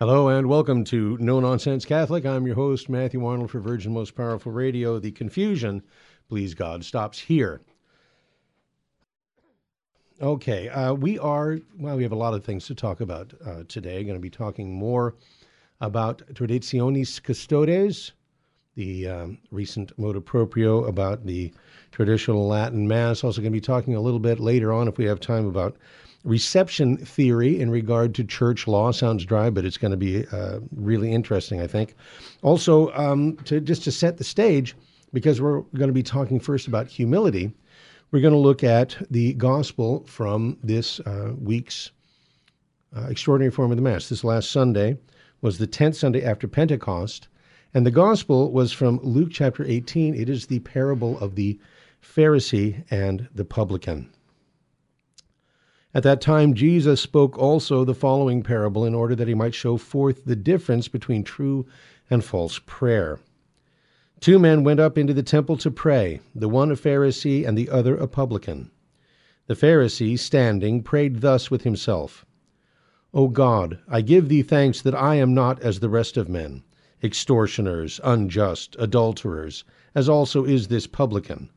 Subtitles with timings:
[0.00, 2.24] Hello and welcome to No Nonsense Catholic.
[2.24, 5.00] I'm your host, Matthew Arnold for Virgin Most Powerful Radio.
[5.00, 5.82] The confusion,
[6.28, 7.60] please God, stops here.
[10.22, 13.64] Okay, uh, we are, well, we have a lot of things to talk about uh,
[13.66, 14.04] today.
[14.04, 15.16] Going to be talking more
[15.80, 18.12] about Traditionis Custodes,
[18.74, 21.52] the um, recent motu proprio about the
[21.90, 23.24] traditional Latin Mass.
[23.24, 25.76] Also, going to be talking a little bit later on, if we have time, about
[26.24, 28.90] reception theory in regard to church law.
[28.90, 31.94] Sounds dry, but it's going to be uh, really interesting, I think.
[32.42, 34.76] Also, um, to just to set the stage,
[35.12, 37.52] because we're going to be talking first about humility,
[38.10, 41.90] we're going to look at the gospel from this uh, week's
[42.96, 44.08] uh, extraordinary form of the Mass.
[44.08, 44.96] This last Sunday
[45.40, 47.28] was the 10th Sunday after Pentecost,
[47.72, 50.14] and the gospel was from Luke chapter 18.
[50.14, 51.58] It is the parable of the
[52.02, 54.10] Pharisee and the publican.
[55.94, 59.76] At that time, Jesus spoke also the following parable in order that he might show
[59.76, 61.66] forth the difference between true
[62.10, 63.20] and false prayer.
[64.20, 67.70] Two men went up into the temple to pray, the one a Pharisee and the
[67.70, 68.70] other a publican.
[69.46, 72.26] The Pharisee, standing, prayed thus with himself
[73.14, 76.62] O God, I give thee thanks that I am not as the rest of men,
[77.02, 81.48] extortioners, unjust, adulterers, as also is this publican.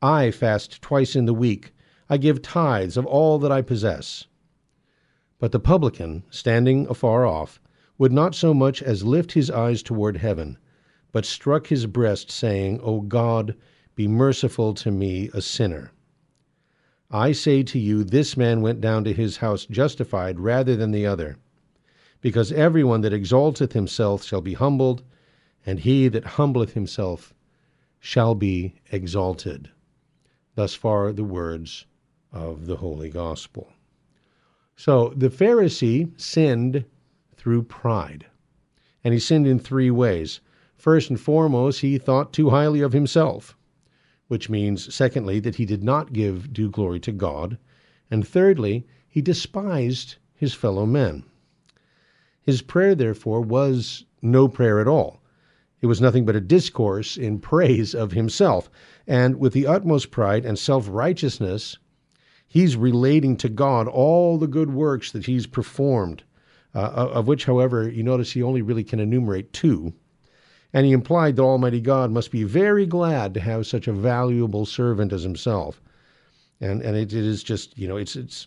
[0.00, 1.74] I fast twice in the week.
[2.08, 4.26] I give tithes of all that I possess.
[5.38, 7.60] But the publican, standing afar off,
[7.98, 10.56] would not so much as lift his eyes toward heaven,
[11.12, 13.54] but struck his breast, saying, O God,
[13.94, 15.92] be merciful to me, a sinner.
[17.16, 21.06] I say to you, this man went down to his house justified rather than the
[21.06, 21.38] other.
[22.20, 25.02] Because every one that exalteth himself shall be humbled,
[25.64, 27.32] and he that humbleth himself
[27.98, 29.70] shall be exalted.
[30.56, 31.86] Thus far the words
[32.32, 33.72] of the Holy Gospel.
[34.76, 36.84] So the Pharisee sinned
[37.34, 38.26] through pride.
[39.02, 40.40] And he sinned in three ways.
[40.76, 43.56] First and foremost, he thought too highly of himself,
[44.28, 47.58] which means, secondly, that he did not give due glory to God.
[48.10, 51.24] And thirdly, he despised his fellow men.
[52.42, 55.20] His prayer, therefore, was no prayer at all.
[55.80, 58.70] It was nothing but a discourse in praise of himself.
[59.06, 61.78] And with the utmost pride and self righteousness,
[62.48, 66.24] he's relating to God all the good works that he's performed,
[66.74, 69.92] uh, of which, however, you notice he only really can enumerate two.
[70.76, 74.66] And he implied that Almighty God must be very glad to have such a valuable
[74.66, 75.80] servant as himself.
[76.60, 78.46] And and it, it is just you know it's it's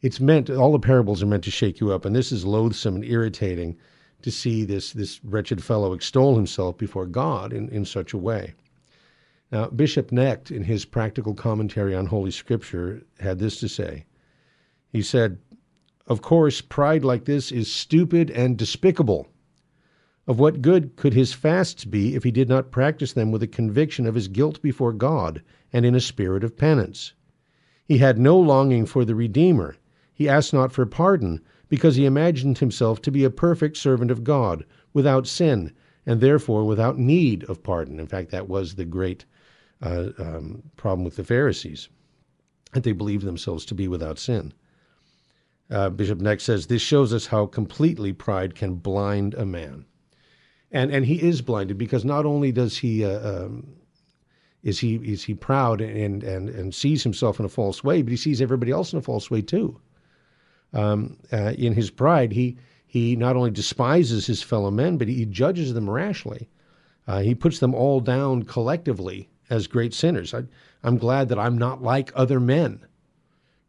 [0.00, 2.94] it's meant all the parables are meant to shake you up, and this is loathsome
[2.94, 3.76] and irritating
[4.22, 8.54] to see this this wretched fellow extol himself before God in, in such a way.
[9.52, 14.06] Now, Bishop Knecht, in his practical commentary on Holy Scripture, had this to say.
[14.88, 15.36] He said,
[16.06, 19.28] Of course, pride like this is stupid and despicable.
[20.30, 23.48] Of what good could his fasts be if he did not practice them with a
[23.48, 25.42] conviction of his guilt before God
[25.72, 27.14] and in a spirit of penance?
[27.84, 29.74] He had no longing for the Redeemer.
[30.14, 34.22] He asked not for pardon, because he imagined himself to be a perfect servant of
[34.22, 35.72] God, without sin,
[36.06, 37.98] and therefore without need of pardon.
[37.98, 39.24] In fact, that was the great
[39.82, 41.88] uh, um, problem with the Pharisees,
[42.72, 44.54] that they believed themselves to be without sin.
[45.68, 49.86] Uh, Bishop Knecht says this shows us how completely pride can blind a man,
[50.70, 53.66] and and he is blinded because not only does he uh, um,
[54.62, 58.10] is he is he proud and and and sees himself in a false way, but
[58.10, 59.80] he sees everybody else in a false way too.
[60.72, 65.24] Um, uh, in his pride, he he not only despises his fellow men, but he
[65.24, 66.48] judges them rashly.
[67.06, 70.32] Uh, he puts them all down collectively as great sinners.
[70.32, 70.44] I,
[70.84, 72.86] am glad that I'm not like other men,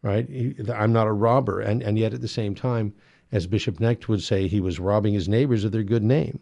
[0.03, 0.27] right?
[0.73, 1.59] I'm not a robber.
[1.59, 2.93] And, and yet at the same time,
[3.31, 6.39] as Bishop Knecht would say, he was robbing his neighbors of their good name.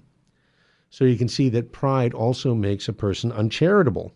[0.90, 4.12] So you can see that pride also makes a person uncharitable.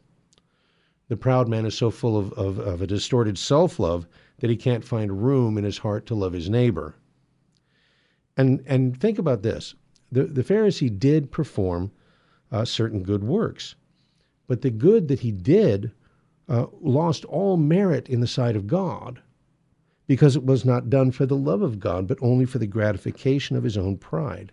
[1.07, 4.07] The proud man is so full of, of, of a distorted self love
[4.39, 6.95] that he can't find room in his heart to love his neighbor.
[8.35, 9.75] And, and think about this
[10.11, 11.91] the, the Pharisee did perform
[12.51, 13.75] uh, certain good works.
[14.47, 15.91] But the good that he did
[16.49, 19.21] uh, lost all merit in the sight of God
[20.07, 23.55] because it was not done for the love of God, but only for the gratification
[23.55, 24.51] of his own pride.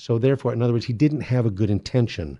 [0.00, 2.38] So, therefore, in other words, he didn't have a good intention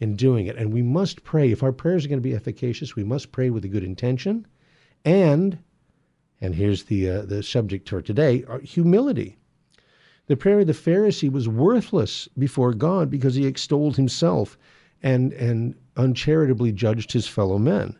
[0.00, 0.56] in doing it.
[0.56, 1.52] And we must pray.
[1.52, 4.46] If our prayers are going to be efficacious, we must pray with a good intention.
[5.04, 5.58] And,
[6.40, 9.36] and here's the, uh, the subject for today uh, humility.
[10.26, 14.56] The prayer of the Pharisee was worthless before God because he extolled himself
[15.02, 17.94] and, and uncharitably judged his fellow men.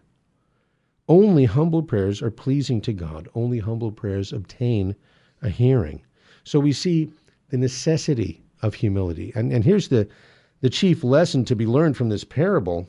[1.07, 3.29] Only humble prayers are pleasing to God.
[3.35, 4.97] Only humble prayers obtain
[5.43, 6.01] a hearing.
[6.45, 7.11] So we see
[7.51, 9.33] the necessity of humility.
[9.35, 10.09] And, and here's the,
[10.61, 12.87] the chief lesson to be learned from this parable,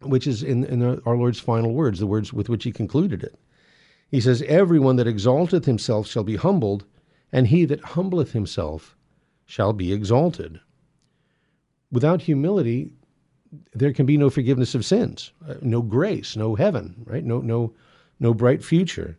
[0.00, 3.38] which is in, in our Lord's final words, the words with which he concluded it.
[4.10, 6.84] He says, Everyone that exalteth himself shall be humbled,
[7.32, 8.96] and he that humbleth himself
[9.44, 10.60] shall be exalted.
[11.90, 12.92] Without humility,
[13.74, 17.24] there can be no forgiveness of sins, uh, no grace, no heaven, right?
[17.24, 17.72] No, no,
[18.20, 19.16] no bright future.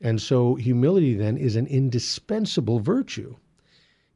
[0.00, 3.36] And so humility then is an indispensable virtue.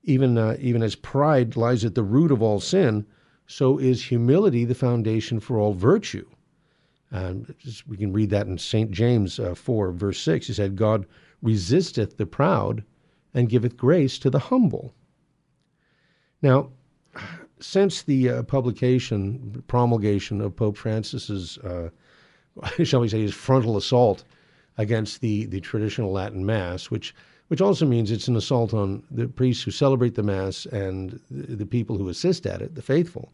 [0.05, 3.07] Even, uh, even as pride lies at the root of all sin,
[3.47, 6.27] so is humility the foundation for all virtue.
[7.87, 8.91] We can read that in St.
[8.91, 10.47] James uh, 4, verse 6.
[10.47, 11.07] He said, God
[11.43, 12.83] resisteth the proud
[13.35, 14.95] and giveth grace to the humble.
[16.41, 16.71] Now,
[17.61, 21.91] since the uh, publication, promulgation of Pope Francis's, uh,
[22.85, 24.25] shall we say, his frontal assault
[24.79, 27.15] against the, the traditional Latin Mass, which
[27.53, 31.67] which also means it's an assault on the priests who celebrate the Mass and the,
[31.67, 33.31] people who assist at it, the faithful.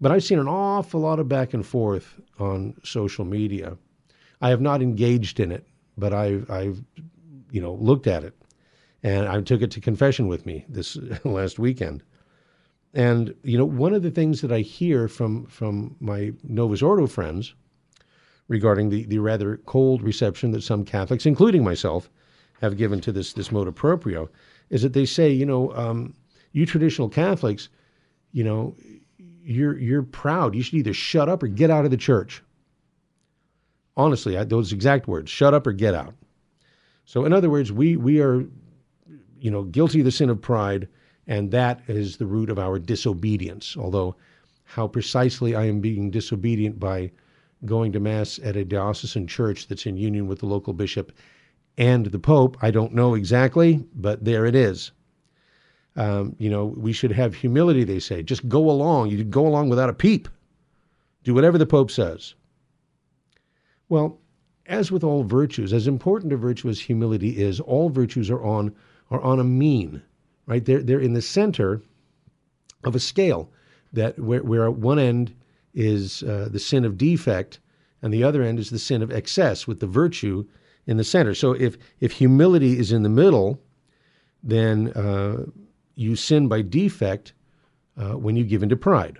[0.00, 3.78] But I've seen an awful lot of back and forth on social media.
[4.40, 5.64] I have not engaged in it,
[5.96, 6.82] but I've, I've
[7.52, 8.34] you know, looked at it.
[9.04, 12.02] And I took it to confession with me this last weekend.
[12.92, 17.06] And you know, one of the things that I hear from from my Novus Ordo
[17.06, 17.54] friends
[18.48, 22.10] regarding the, the rather cold reception that some Catholics, including myself,
[22.60, 24.28] have given to this this motu proprio,
[24.70, 26.14] is that they say, you know, um,
[26.52, 27.68] you traditional Catholics,
[28.32, 28.76] you know,
[29.42, 30.54] you're you're proud.
[30.54, 32.42] You should either shut up or get out of the church.
[33.96, 36.14] Honestly, I, those exact words: shut up or get out.
[37.04, 38.44] So, in other words, we we are,
[39.40, 40.88] you know, guilty of the sin of pride
[41.28, 43.76] and that is the root of our disobedience.
[43.76, 44.16] Although,
[44.64, 47.12] how precisely I am being disobedient by
[47.66, 51.12] going to Mass at a diocesan church that's in union with the local bishop
[51.78, 54.92] and the Pope, I don't know exactly, but there it is.
[55.96, 58.22] Um, you know, we should have humility, they say.
[58.22, 59.08] Just go along.
[59.08, 60.28] You go along without a peep.
[61.24, 62.34] Do whatever the Pope says.
[63.88, 64.20] Well,
[64.66, 68.74] as with all virtues, as important a virtue as humility is, all virtues are on
[69.10, 70.02] are on a mean
[70.48, 70.64] right?
[70.64, 71.82] They're, they're in the center
[72.82, 73.50] of a scale
[73.92, 75.34] that where, where one end
[75.74, 77.60] is uh, the sin of defect
[78.02, 80.46] and the other end is the sin of excess with the virtue
[80.88, 81.34] in the center.
[81.34, 83.60] So if, if humility is in the middle,
[84.42, 85.44] then uh,
[85.94, 87.32] you sin by defect
[87.96, 89.18] uh, when you give into pride.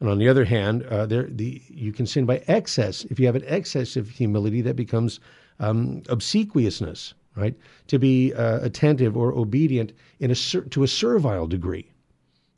[0.00, 3.04] And on the other hand, uh, there the you can sin by excess.
[3.04, 5.20] If you have an excess of humility, that becomes
[5.60, 7.54] um, obsequiousness right?
[7.88, 11.90] To be uh, attentive or obedient in a to a servile degree,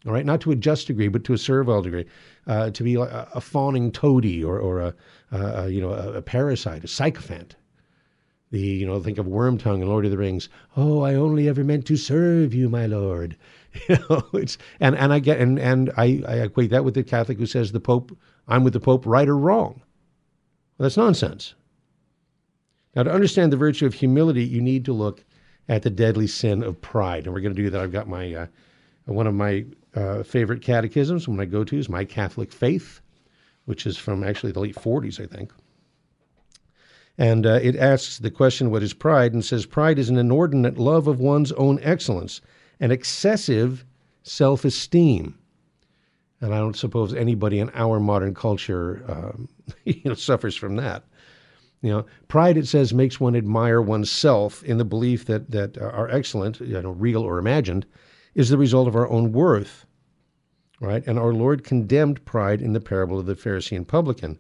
[0.07, 0.27] all right?
[0.27, 2.07] Not to a just degree, but to a servile degree.
[2.47, 4.95] Uh, to be a, a, fawning toady or, or a,
[5.31, 7.57] a you know a, a, parasite, a sycophant.
[8.53, 10.51] The you know think of Wormtongue in Lord of the Rings.
[10.77, 13.37] Oh, I only ever meant to serve you, my lord.
[13.89, 17.03] You know, it's and and I get and and I, I equate that with the
[17.03, 18.15] Catholic who says the Pope,
[18.47, 19.81] I'm with the Pope, right or wrong.
[20.77, 21.55] Well, that's nonsense.
[22.95, 25.25] Now, to understand the virtue of humility, you need to look
[25.71, 27.25] at the deadly sin of pride.
[27.25, 27.81] And we're going to do that.
[27.81, 28.47] I've got my uh,
[29.07, 29.65] one of my
[29.95, 33.01] uh, favorite catechisms when I go to is My Catholic Faith,
[33.65, 35.53] which is from actually the late 40s, I think.
[37.19, 39.35] And uh, it asks the question, What is pride?
[39.35, 42.41] and says, Pride is an inordinate love of one's own excellence,
[42.81, 43.85] an excessive
[44.23, 45.39] self esteem.
[46.41, 49.49] And I don't suppose anybody in our modern culture um,
[49.85, 51.05] you know, suffers from that.
[51.83, 56.09] You know, pride, it says, makes one admire oneself in the belief that, that our
[56.09, 57.87] excellent, you know, real or imagined,
[58.35, 59.85] is the result of our own worth.
[60.81, 61.07] Right?
[61.07, 64.39] And our Lord condemned pride in the parable of the Pharisee and publican.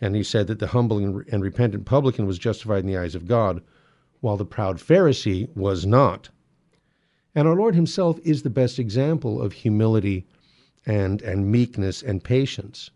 [0.00, 3.26] And he said that the humble and repentant publican was justified in the eyes of
[3.26, 3.62] God,
[4.20, 6.30] while the proud Pharisee was not.
[7.34, 10.26] And our Lord himself is the best example of humility
[10.86, 12.90] and, and meekness and patience.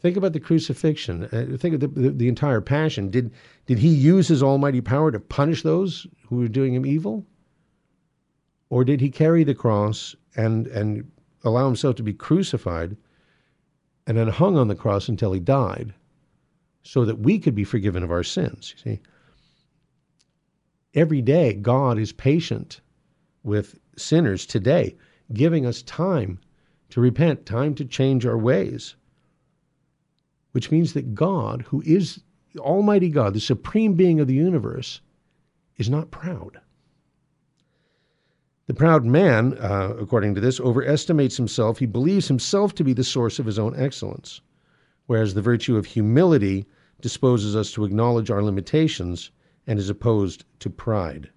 [0.00, 1.24] Think about the crucifixion.
[1.24, 3.10] Uh, think of the, the, the, entire passion.
[3.10, 3.32] Did,
[3.66, 7.26] did he use his almighty power to punish those who were doing him evil?
[8.70, 11.10] Or did he carry the cross and, and
[11.42, 12.96] allow himself to be crucified
[14.08, 15.94] and then hung on the cross until he died
[16.82, 18.74] so that we could be forgiven of our sins?
[18.76, 19.00] You see?
[20.94, 22.80] Every day, God is patient
[23.44, 24.96] with sinners today,
[25.32, 26.40] giving us time
[26.90, 28.96] to repent, time to change our ways
[30.52, 32.20] which means that God, who is
[32.58, 35.00] Almighty God, the supreme being of the universe,
[35.76, 36.58] is not proud.
[38.68, 41.78] The proud man, uh, according to this, overestimates himself.
[41.78, 44.42] He believes himself to be the source of his own excellence,
[45.06, 46.66] whereas the virtue of humility
[47.00, 49.30] disposes us to acknowledge our limitations
[49.66, 51.30] and is opposed to pride.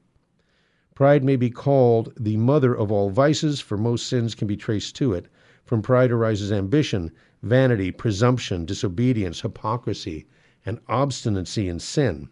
[0.94, 4.98] Pride may be called the mother of all vices, for most sins can be traced
[4.98, 5.28] to it.
[5.64, 7.12] From pride arises ambition,
[7.44, 10.28] vanity, presumption, disobedience, hypocrisy,
[10.66, 12.28] and obstinacy in sin.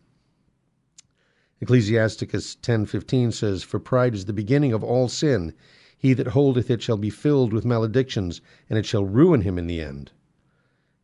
[1.62, 5.54] Ecclesiasticus 10:15 says, "For pride is the beginning of all sin.
[5.98, 8.40] He that holdeth it shall be filled with maledictions,
[8.70, 10.12] and it shall ruin him in the end."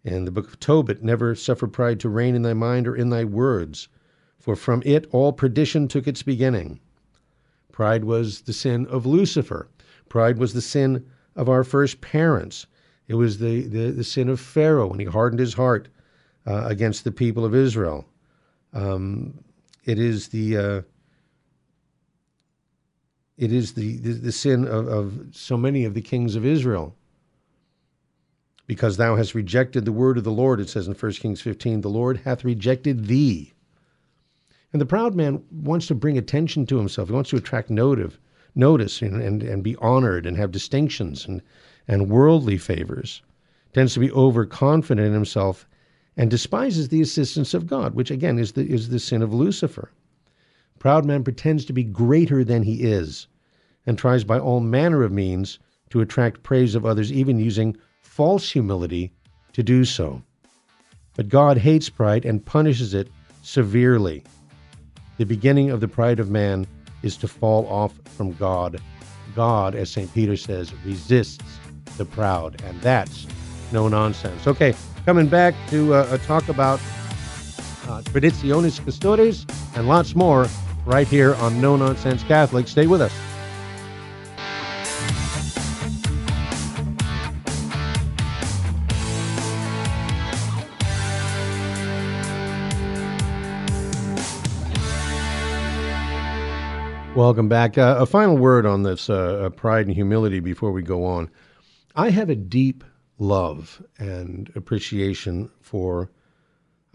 [0.05, 3.09] And the book of Tobit, "Never suffer pride to reign in thy mind or in
[3.09, 3.89] thy words,
[4.39, 6.79] for from it all perdition took its beginning."
[7.73, 9.67] Pride was the sin of Lucifer.
[10.07, 12.65] Pride was the sin of our first parents.
[13.09, 15.89] It was the, the, the sin of Pharaoh when he hardened his heart
[16.47, 18.05] uh, against the people of Israel.
[18.71, 19.39] Um,
[19.85, 20.81] it is the uh,
[23.37, 26.95] it is the, the, the sin of, of so many of the kings of Israel.
[28.67, 31.81] Because thou hast rejected the word of the Lord, it says in 1 Kings 15,
[31.81, 33.53] the Lord hath rejected thee.
[34.71, 37.09] And the proud man wants to bring attention to himself.
[37.09, 38.19] He wants to attract notive,
[38.55, 41.41] notice and, and, and be honored and have distinctions and,
[41.87, 43.21] and worldly favors.
[43.73, 45.67] Tends to be overconfident in himself
[46.17, 49.91] and despises the assistance of God, which again is the, is the sin of Lucifer.
[50.79, 53.27] Proud man pretends to be greater than he is
[53.85, 58.51] and tries by all manner of means to attract praise of others, even using false
[58.51, 59.11] humility
[59.53, 60.21] to do so.
[61.15, 63.09] But God hates pride and punishes it
[63.41, 64.23] severely.
[65.17, 66.67] The beginning of the pride of man
[67.03, 68.81] is to fall off from God.
[69.35, 70.13] God, as St.
[70.13, 71.59] Peter says, resists
[71.97, 73.27] the proud, and that's
[73.71, 74.47] no nonsense.
[74.47, 74.73] Okay,
[75.05, 76.79] coming back to uh, uh, talk about
[77.87, 79.45] uh, Traditionis Custodes
[79.75, 80.47] and lots more
[80.83, 82.67] right here on No Nonsense Catholic.
[82.67, 83.13] Stay with us.
[97.15, 97.77] Welcome back.
[97.77, 101.29] Uh, a final word on this uh, pride and humility before we go on.
[101.95, 102.83] I have a deep
[103.17, 106.09] love and appreciation for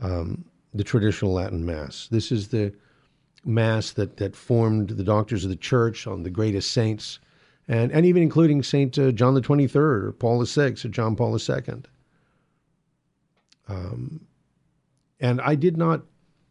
[0.01, 2.09] um, the traditional Latin Mass.
[2.11, 2.73] This is the
[3.45, 7.19] Mass that, that formed the doctors of the Church on the greatest saints,
[7.67, 8.99] and, and even including St.
[8.99, 11.83] Uh, John the 23rd, or Paul VI, or John Paul II.
[13.69, 14.27] Um,
[15.21, 16.03] and I did not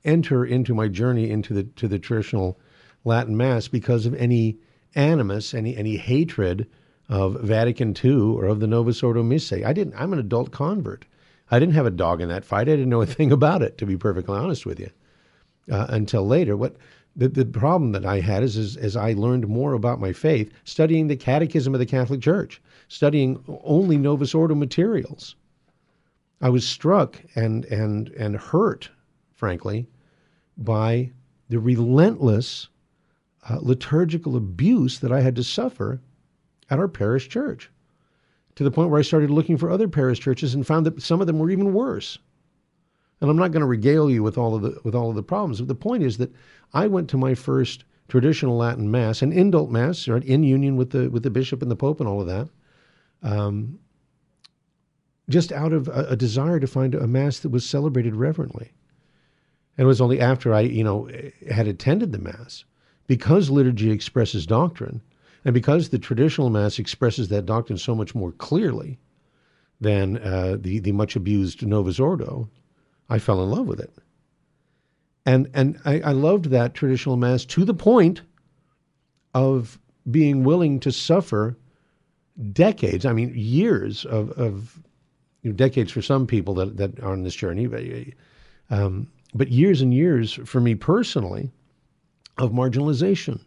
[0.06, 2.58] enter into my journey into the to the traditional
[3.04, 4.58] Latin Mass because of any
[4.96, 6.68] animus, any any hatred
[7.10, 9.66] of Vatican II or of the Novus Ordo Missae.
[9.66, 9.96] I didn't.
[9.98, 11.06] I'm an adult convert.
[11.52, 12.70] I didn't have a dog in that fight.
[12.70, 14.92] I didn't know a thing about it, to be perfectly honest with you,
[15.72, 16.56] uh, until later.
[16.56, 16.76] What
[17.16, 20.54] the, the problem that I had is, is as I learned more about my faith,
[20.64, 25.36] studying the Catechism of the Catholic Church, studying only Novus Ordo materials.
[26.42, 28.90] I was struck and and and hurt,
[29.34, 29.88] frankly,
[30.58, 31.12] by
[31.50, 32.70] the relentless
[33.50, 36.00] uh, liturgical abuse that I had to suffer
[36.70, 37.70] at our parish church
[38.56, 41.22] to the point where I started looking for other parish churches and found that some
[41.22, 42.18] of them were even worse.
[43.22, 45.24] And I'm not going to regale you with all of the with all of the
[45.24, 46.34] problems, but the point is that
[46.74, 50.92] I went to my first traditional Latin mass, an indult mass, right, in union with
[50.92, 52.48] the with the bishop and the pope and all of that,
[53.22, 53.78] um,
[55.28, 58.72] just out of a, a desire to find a mass that was celebrated reverently.
[59.78, 61.10] And it was only after I, you know,
[61.50, 62.64] had attended the mass,
[63.06, 65.02] because liturgy expresses doctrine,
[65.46, 69.00] and because the traditional Mass expresses that doctrine so much more clearly
[69.80, 72.50] than uh, the, the much abused Novus Ordo,
[73.10, 73.94] I fell in love with it.
[75.26, 78.22] And, and I, I loved that traditional Mass to the point
[79.34, 79.80] of
[80.10, 81.58] being willing to suffer
[82.52, 84.80] decades, I mean, years of, of
[85.42, 87.84] you know, decades for some people that, that are on this journey, but,
[88.70, 91.52] um, but years and years for me personally
[92.38, 93.40] of marginalization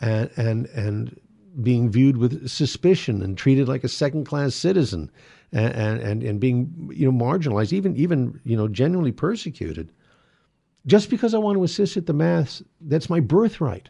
[0.00, 1.20] and and and
[1.62, 5.10] being viewed with suspicion and treated like a second class citizen
[5.52, 9.90] and, and and being you know marginalized even even you know genuinely persecuted.
[10.86, 13.88] Just because I want to assist at the mass that's my birthright.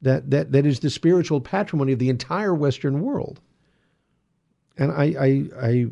[0.00, 3.40] That that that is the spiritual patrimony of the entire western world.
[4.76, 5.86] And I I, I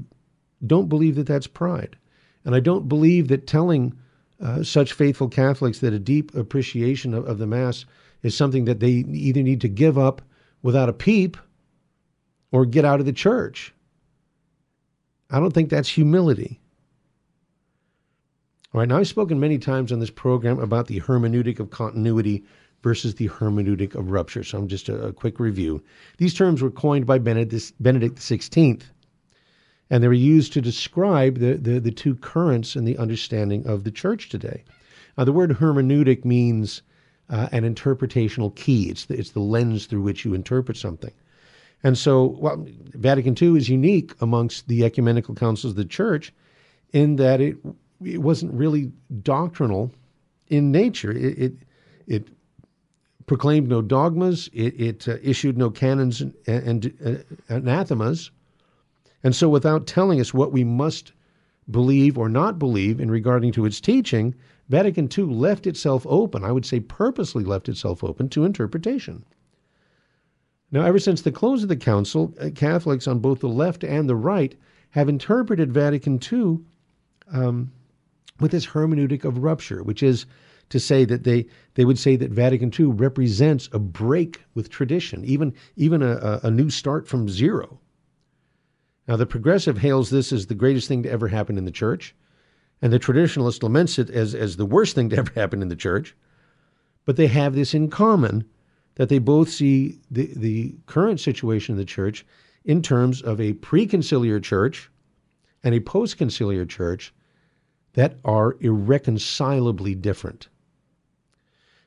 [0.67, 1.97] don't believe that that's pride.
[2.45, 3.95] And I don't believe that telling
[4.41, 7.85] uh, such faithful Catholics that a deep appreciation of, of the mass
[8.23, 10.23] is something that they either need to give up
[10.63, 11.37] without a peep
[12.53, 13.73] or get out of the church.
[15.31, 16.61] I don't think that's humility.
[18.73, 22.45] All right, now I've spoken many times on this program about the hermeneutic of continuity
[22.83, 24.45] versus the hermeneutic of rupture.
[24.45, 25.83] So, I'm just a, a quick review.
[26.19, 28.83] These terms were coined by Benedict, XVI,
[29.91, 33.85] and they were used to describe the, the, the two currents in the understanding of
[33.85, 34.65] the church today.
[35.19, 36.83] Now, the word hermeneutic means
[37.31, 38.91] uh, an interpretational key.
[38.91, 41.13] It's the, it's the lens through which you interpret something.
[41.83, 46.33] And so, well, Vatican II is unique amongst the ecumenical councils of the church
[46.93, 47.57] in that it
[48.05, 48.91] it wasn't really
[49.23, 49.91] doctrinal
[50.49, 51.13] in nature.
[51.13, 51.55] It it,
[52.07, 52.29] it
[53.27, 54.51] proclaimed no dogmas.
[54.53, 58.31] It, it uh, issued no canons and, and uh, anathemas.
[59.23, 61.13] And so, without telling us what we must
[61.71, 64.35] believe or not believe in regarding to its teaching,
[64.71, 69.25] Vatican II left itself open, I would say purposely left itself open to interpretation.
[70.71, 74.09] Now, ever since the close of the Council, uh, Catholics on both the left and
[74.09, 74.55] the right
[74.91, 76.61] have interpreted Vatican II
[77.33, 77.73] um,
[78.39, 80.27] with this hermeneutic of rupture, which is
[80.69, 85.25] to say that they, they would say that Vatican II represents a break with tradition,
[85.25, 87.81] even, even a, a new start from zero.
[89.09, 92.15] Now, the progressive hails this as the greatest thing to ever happen in the church,
[92.83, 95.77] and the traditionalist laments it as, as the worst thing to ever happen in the
[95.77, 96.17] church.
[97.05, 98.45] But they have this in common
[98.97, 102.27] that they both see the, the current situation in the church
[102.65, 104.91] in terms of a preconciliar church
[105.63, 107.13] and a postconciliar church
[107.95, 110.49] that are irreconcilably different.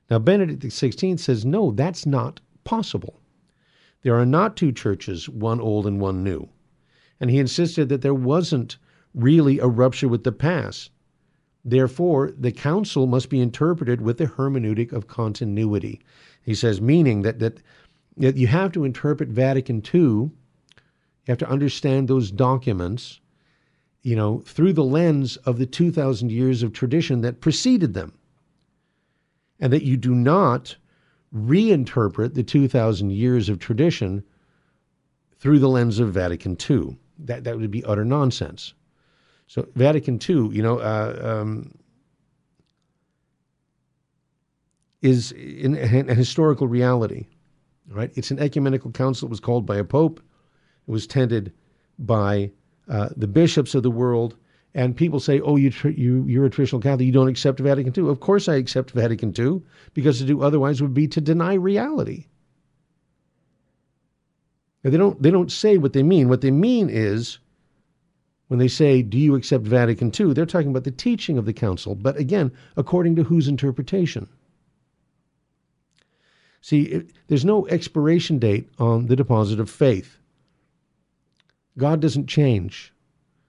[0.09, 3.19] Now, Benedict XVI says, no, that's not possible.
[4.01, 6.50] There are not two churches, one old and one new.
[7.19, 8.77] And he insisted that there wasn't
[9.13, 10.91] really a rupture with the past.
[11.65, 16.01] Therefore, the council must be interpreted with the hermeneutic of continuity.
[16.43, 17.62] He says, meaning that, that,
[18.17, 20.32] that you have to interpret Vatican II, you
[21.29, 23.22] have to understand those documents,
[24.01, 28.13] you know, through the lens of the 2,000 years of tradition that preceded them.
[29.60, 30.75] And that you do not
[31.34, 34.24] reinterpret the 2,000 years of tradition
[35.39, 36.98] through the lens of Vatican II.
[37.20, 38.74] That, that would be utter nonsense.
[39.47, 41.73] So, Vatican II, you know, uh, um,
[45.01, 47.27] is in a historical reality.
[47.89, 48.12] Right?
[48.15, 49.27] It's an ecumenical council.
[49.27, 50.21] It was called by a pope.
[50.88, 51.51] It was tended
[51.99, 52.51] by
[52.89, 54.36] uh, the bishops of the world.
[54.73, 57.06] And people say, "Oh, you tr- you you're a traditional Catholic.
[57.06, 59.62] You don't accept Vatican II." Of course, I accept Vatican II
[59.93, 62.25] because to do otherwise would be to deny reality.
[64.84, 66.27] Now, they don't they don't say what they mean.
[66.27, 67.38] What they mean is
[68.53, 70.33] when they say, Do you accept Vatican II?
[70.33, 74.27] They're talking about the teaching of the council, but again, according to whose interpretation?
[76.61, 80.19] See, it, there's no expiration date on the deposit of faith.
[81.79, 82.93] God doesn't change.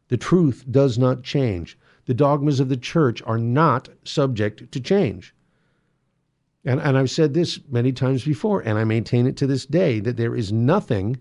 [0.08, 1.78] The truth does not change.
[2.06, 5.34] The dogmas of the church are not subject to change.
[6.64, 10.00] And, and I've said this many times before, and I maintain it to this day
[10.00, 11.18] that there is nothing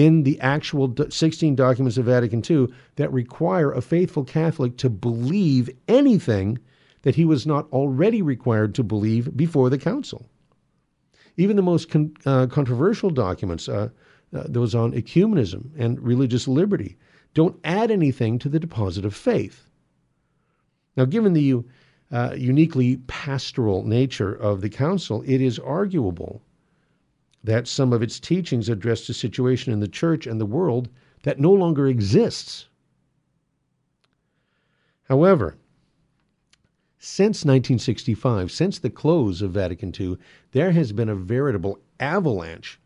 [0.00, 5.68] in the actual 16 documents of Vatican II that require a faithful Catholic to believe
[5.88, 6.58] anything
[7.02, 10.24] that he was not already required to believe before the Council.
[11.36, 13.90] Even the most con- uh, controversial documents, uh,
[14.34, 16.96] uh, those on ecumenism and religious liberty,
[17.34, 19.68] don't add anything to the deposit of faith.
[20.96, 21.62] Now, given the
[22.10, 26.40] uh, uniquely pastoral nature of the Council, it is arguable
[27.42, 30.88] that some of its teachings addressed a situation in the church and the world
[31.22, 32.66] that no longer exists.
[35.04, 35.56] However,
[36.98, 40.18] since 1965, since the close of Vatican II,
[40.52, 42.78] there has been a veritable avalanche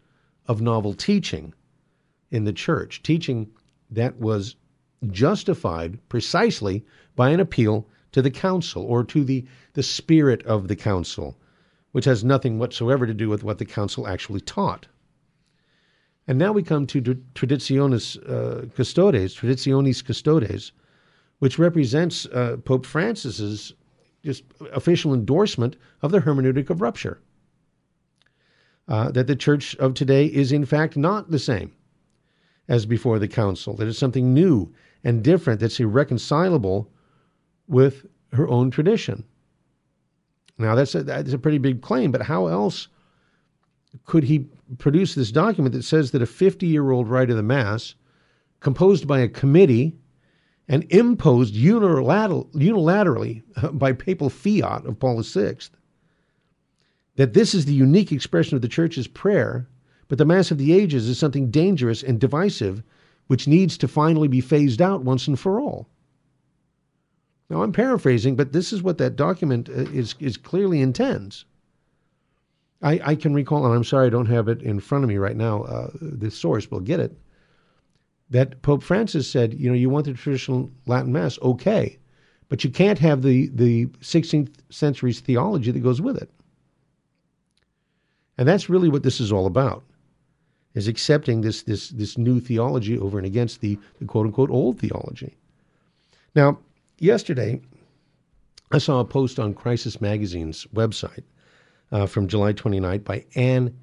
[0.47, 1.53] of novel teaching
[2.31, 3.51] in the church, teaching
[3.91, 4.57] that was
[5.11, 6.85] justified precisely
[7.17, 11.37] by an appeal to the council or to the, the spirit of the council,
[11.95, 14.89] which has nothing whatsoever to do with what the council actually taught.
[16.27, 20.73] And now we come to Traditionis uh, Custodes, Traditionis Custodes,
[21.39, 23.75] which represents uh, Pope Francis's
[24.25, 27.21] just official endorsement of the hermeneutic of rupture.
[28.89, 31.71] Uh, that the church of today is in fact not the same
[32.67, 36.91] as before the council, that it's something new and different that's irreconcilable
[37.69, 39.23] with her own tradition.
[40.59, 42.89] Now, that's a, that's a pretty big claim, but how else
[44.05, 44.47] could he
[44.79, 47.95] produce this document that says that a 50 year old rite of the Mass,
[48.61, 49.97] composed by a committee
[50.69, 53.43] and imposed unilateral, unilaterally
[53.79, 55.57] by papal fiat of Paul VI,
[57.17, 59.69] that this is the unique expression of the Church's prayer,
[60.09, 62.83] but the Mass of the Ages is something dangerous and divisive
[63.27, 65.89] which needs to finally be phased out once and for all.
[67.51, 71.45] Now, I'm paraphrasing, but this is what that document uh, is, is clearly intends.
[72.83, 75.17] I, I can recall, and I'm sorry I don't have it in front of me
[75.17, 77.17] right now, uh, the source, will get it,
[78.31, 81.99] that Pope Francis said, you know, you want the traditional Latin Mass, okay,
[82.49, 86.31] but you can't have the, the 16th century's theology that goes with it.
[88.37, 89.85] And that's really what this is all about,
[90.75, 94.79] is accepting this, this, this new theology over and against the, the quote unquote old
[94.79, 95.37] theology.
[96.35, 96.59] Now,
[97.05, 97.61] yesterday,
[98.73, 101.25] I saw a post on Crisis Magazine's website
[101.93, 103.77] uh, from July 29th by Anne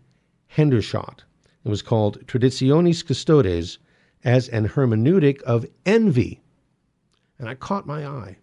[0.55, 1.19] Hendershot.
[1.63, 3.77] It was called Traditionis Custodes
[4.23, 6.41] as an Hermeneutic of Envy.
[7.37, 8.37] And I caught my eye.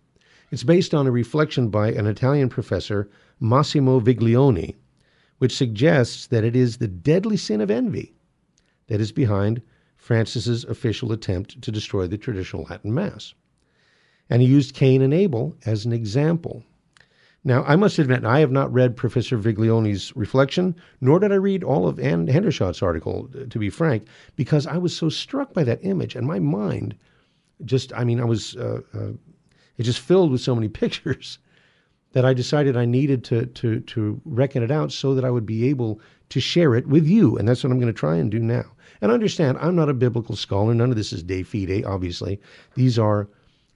[0.52, 3.10] It's based on a reflection by an Italian professor,
[3.40, 4.76] Massimo Viglione,
[5.38, 8.14] which suggests that it is the deadly sin of envy
[8.86, 9.60] that is behind
[9.96, 13.34] Francis's official attempt to destroy the traditional Latin Mass.
[14.30, 16.62] And he used Cain and Abel as an example.
[17.44, 21.64] Now, I must admit, I have not read Professor Viglione's reflection, nor did I read
[21.64, 24.04] all of Anne Hendershot's article, to be frank,
[24.36, 26.96] because I was so struck by that image, and my mind
[27.64, 29.12] just, I mean, I was, uh, uh,
[29.76, 31.38] it just filled with so many pictures
[32.12, 35.46] that I decided I needed to, to, to reckon it out so that I would
[35.46, 37.36] be able to share it with you.
[37.36, 38.64] And that's what I'm going to try and do now.
[39.00, 40.74] And understand, I'm not a biblical scholar.
[40.74, 42.40] None of this is de fide, obviously.
[42.74, 43.28] These are,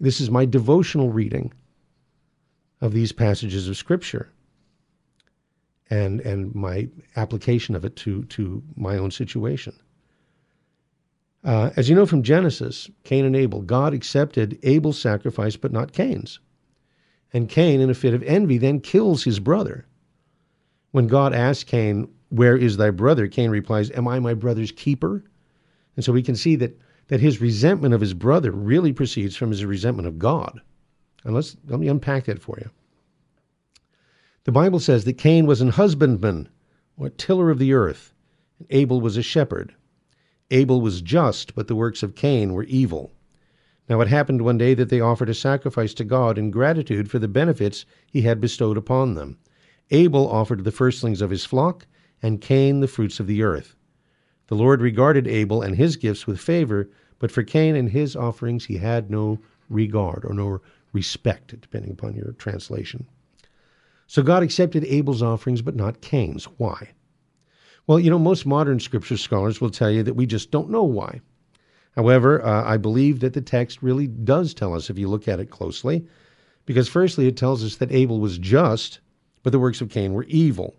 [0.02, 1.52] this is my devotional reading
[2.80, 4.28] of these passages of Scripture
[5.88, 9.72] and, and my application of it to, to my own situation.
[11.44, 15.92] Uh, as you know from Genesis, Cain and Abel, God accepted Abel's sacrifice but not
[15.92, 16.40] Cain's.
[17.32, 19.86] And Cain, in a fit of envy, then kills his brother.
[20.90, 23.28] When God asks Cain, Where is thy brother?
[23.28, 25.24] Cain replies, Am I my brother's keeper?
[25.94, 26.76] And so we can see that,
[27.12, 30.62] that his resentment of his brother really proceeds from his resentment of God.
[31.24, 32.70] And let's, let me unpack that for you.
[34.44, 36.48] The Bible says that Cain was an husbandman,
[36.96, 38.14] or tiller of the earth,
[38.58, 39.74] and Abel was a shepherd.
[40.50, 43.12] Abel was just, but the works of Cain were evil.
[43.90, 47.18] Now it happened one day that they offered a sacrifice to God in gratitude for
[47.18, 49.36] the benefits he had bestowed upon them.
[49.90, 51.86] Abel offered the firstlings of his flock,
[52.22, 53.76] and Cain the fruits of the earth.
[54.46, 56.88] The Lord regarded Abel and his gifts with favor,
[57.22, 59.38] but for Cain and his offerings he had no
[59.70, 60.60] regard or no
[60.92, 63.06] respect, depending upon your translation.
[64.08, 66.46] So God accepted Abel's offerings, but not Cain's.
[66.58, 66.90] Why?
[67.86, 70.82] Well, you know, most modern scripture scholars will tell you that we just don't know
[70.82, 71.20] why.
[71.94, 75.38] However, uh, I believe that the text really does tell us if you look at
[75.38, 76.04] it closely,
[76.66, 78.98] because firstly, it tells us that Abel was just,
[79.44, 80.74] but the works of Cain were evil.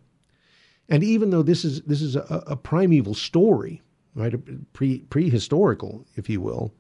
[0.89, 3.82] And even though this is this is a, a primeval story,
[4.15, 4.34] right,
[4.73, 6.73] pre prehistorical, if you will,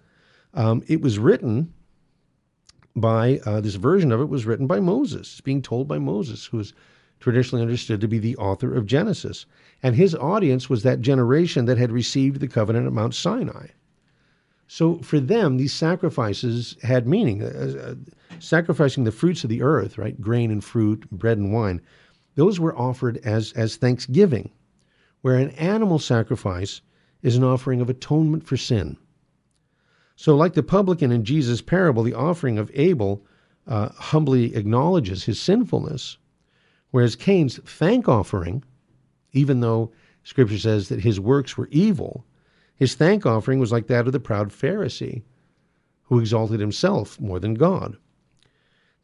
[0.53, 1.73] um, it was written
[2.95, 5.31] by uh, this version of it was written by Moses.
[5.31, 6.73] It's being told by Moses, who is
[7.19, 9.45] traditionally understood to be the author of Genesis.
[9.81, 13.67] And his audience was that generation that had received the covenant at Mount Sinai.
[14.67, 17.43] So for them, these sacrifices had meaning.
[17.43, 17.95] Uh, uh,
[18.39, 21.81] sacrificing the fruits of the earth, right, grain and fruit, bread and wine,
[22.35, 24.51] those were offered as, as thanksgiving,
[25.21, 26.81] where an animal sacrifice
[27.23, 28.97] is an offering of atonement for sin.
[30.15, 33.25] So, like the publican in Jesus' parable, the offering of Abel
[33.65, 36.17] uh, humbly acknowledges his sinfulness,
[36.91, 38.63] whereas Cain's thank offering,
[39.31, 39.91] even though
[40.23, 42.25] Scripture says that his works were evil,
[42.75, 45.23] his thank offering was like that of the proud Pharisee,
[46.03, 47.97] who exalted himself more than God.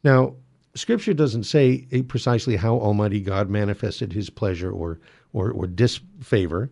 [0.04, 0.36] Now,
[0.74, 5.00] Scripture doesn't say precisely how Almighty God manifested his pleasure or,
[5.32, 6.70] or, or disfavor.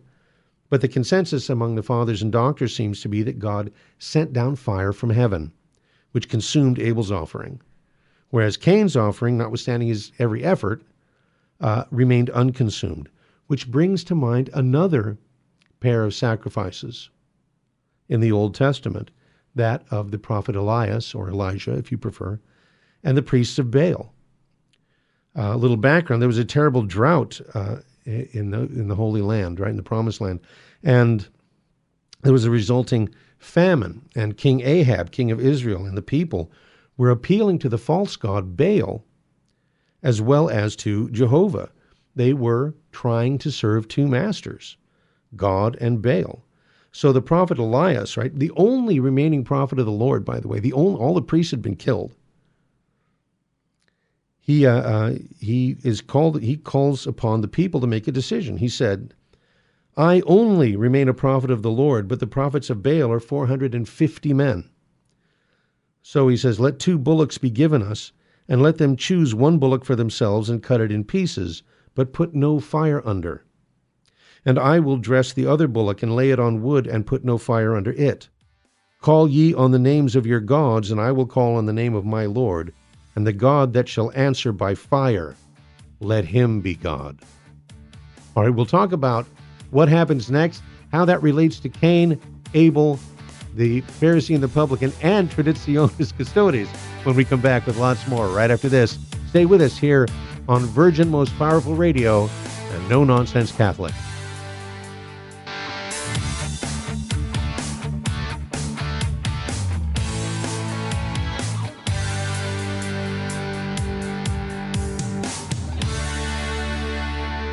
[0.69, 4.55] But the consensus among the fathers and doctors seems to be that God sent down
[4.55, 5.51] fire from heaven,
[6.11, 7.59] which consumed Abel's offering,
[8.29, 10.83] whereas Cain's offering, notwithstanding his every effort,
[11.59, 13.09] uh, remained unconsumed,
[13.47, 15.17] which brings to mind another
[15.79, 17.09] pair of sacrifices
[18.07, 19.11] in the Old Testament,
[19.55, 22.39] that of the prophet Elias, or Elijah, if you prefer,
[23.03, 24.13] and the priests of Baal.
[25.35, 27.77] Uh, a little background: there was a terrible drought uh,
[28.09, 30.39] in the in the Holy Land, right in the Promised Land,
[30.83, 31.27] and
[32.21, 34.01] there was a resulting famine.
[34.15, 36.51] And King Ahab, king of Israel, and the people
[36.97, 39.05] were appealing to the false god Baal,
[40.03, 41.69] as well as to Jehovah.
[42.15, 44.75] They were trying to serve two masters,
[45.35, 46.43] God and Baal.
[46.91, 50.59] So the prophet Elias, right, the only remaining prophet of the Lord, by the way,
[50.59, 52.15] the only, all the priests had been killed
[54.49, 58.57] he uh, uh, he is called he calls upon the people to make a decision.
[58.57, 59.13] He said,
[59.95, 64.33] "I only remain a prophet of the Lord, but the prophets of Baal are 450
[64.33, 64.67] men."
[66.01, 68.11] So he says, "Let two bullocks be given us,
[68.47, 71.61] and let them choose one bullock for themselves and cut it in pieces,
[71.93, 73.45] but put no fire under.
[74.43, 77.37] And I will dress the other bullock, and lay it on wood, and put no
[77.37, 78.29] fire under it.
[78.99, 81.93] Call ye on the names of your gods, and I will call on the name
[81.93, 82.73] of my Lord,
[83.19, 85.35] and the God that shall answer by fire,
[85.99, 87.19] let him be God.
[88.33, 89.25] All right, we'll talk about
[89.71, 92.17] what happens next, how that relates to Cain,
[92.53, 92.97] Abel,
[93.55, 96.69] the Pharisee and the publican, and Traditionis Custodes
[97.03, 98.97] when we come back with lots more right after this.
[99.27, 100.07] Stay with us here
[100.47, 102.29] on Virgin Most Powerful Radio
[102.71, 103.93] and No Nonsense Catholic.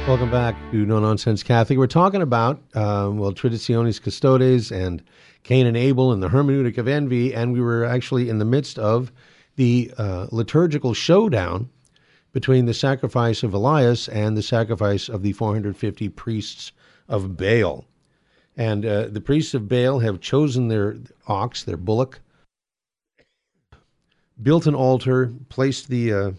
[0.07, 1.81] Welcome back to No Nonsense Catholic.
[1.81, 5.03] We're talking about, um, well, Traditionis Custodes and
[5.43, 8.79] Cain and Abel and the hermeneutic of envy, and we were actually in the midst
[8.79, 9.11] of
[9.57, 11.69] the uh, liturgical showdown
[12.33, 16.71] between the sacrifice of Elias and the sacrifice of the 450 priests
[17.09, 17.85] of Baal.
[18.57, 22.21] And uh, the priests of Baal have chosen their ox, their bullock,
[24.41, 26.31] built an altar, placed the uh,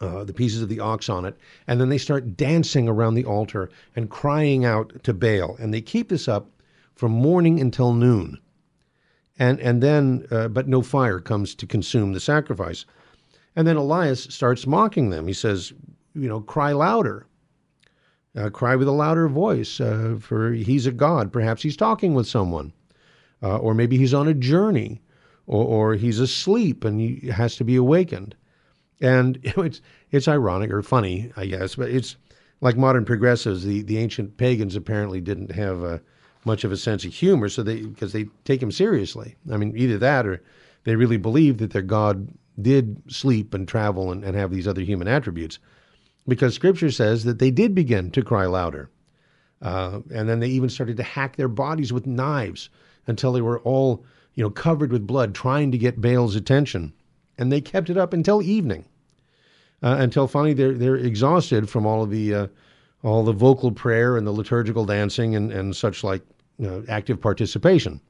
[0.00, 3.24] uh, the pieces of the ox on it, and then they start dancing around the
[3.24, 5.56] altar and crying out to Baal.
[5.58, 6.50] And they keep this up
[6.94, 8.38] from morning until noon.
[9.38, 12.86] And, and then, uh, but no fire comes to consume the sacrifice.
[13.54, 15.26] And then Elias starts mocking them.
[15.26, 15.72] He says,
[16.14, 17.26] you know, cry louder.
[18.34, 21.32] Uh, cry with a louder voice, uh, for he's a god.
[21.32, 22.72] Perhaps he's talking with someone.
[23.42, 25.00] Uh, or maybe he's on a journey,
[25.46, 28.34] or, or he's asleep and he has to be awakened.
[29.00, 29.80] And it's
[30.10, 32.16] it's ironic or funny, I guess, but it's
[32.60, 33.64] like modern progressives.
[33.64, 35.98] The the ancient pagans apparently didn't have uh,
[36.44, 39.36] much of a sense of humor, so they because they take him seriously.
[39.50, 40.42] I mean, either that or
[40.84, 42.28] they really believe that their god
[42.60, 45.58] did sleep and travel and, and have these other human attributes,
[46.26, 48.88] because Scripture says that they did begin to cry louder,
[49.60, 52.70] uh, and then they even started to hack their bodies with knives
[53.06, 54.04] until they were all
[54.34, 56.92] you know covered with blood, trying to get Baal's attention
[57.38, 58.84] and they kept it up until evening,
[59.82, 62.46] uh, until finally they're they're exhausted from all of the uh,
[63.02, 66.22] all the vocal prayer and the liturgical dancing and and such like
[66.58, 68.00] you know, active participation.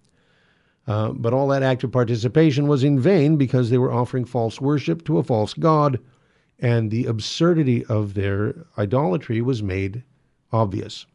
[0.87, 5.05] Uh, but all that active participation was in vain because they were offering false worship
[5.05, 5.99] to a false god,
[6.61, 10.05] and the absurdity of their idolatry was made
[10.53, 11.07] obvious.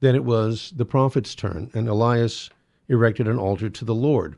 [0.00, 2.48] Then it was the prophet's turn, and Elias
[2.88, 4.36] erected an altar to the Lord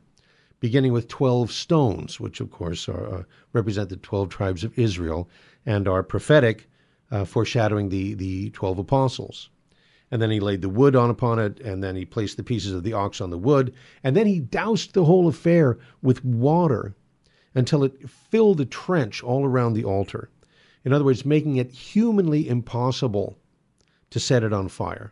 [0.63, 5.27] beginning with 12 stones, which of course are, uh, represent the 12 tribes of Israel
[5.65, 6.69] and are prophetic,
[7.11, 9.49] uh, foreshadowing the, the 12 apostles.
[10.09, 12.71] And then he laid the wood on upon it, and then he placed the pieces
[12.71, 13.73] of the ox on the wood,
[14.05, 16.95] and then he doused the whole affair with water
[17.53, 20.29] until it filled the trench all around the altar.
[20.85, 23.37] In other words, making it humanly impossible
[24.11, 25.11] to set it on fire.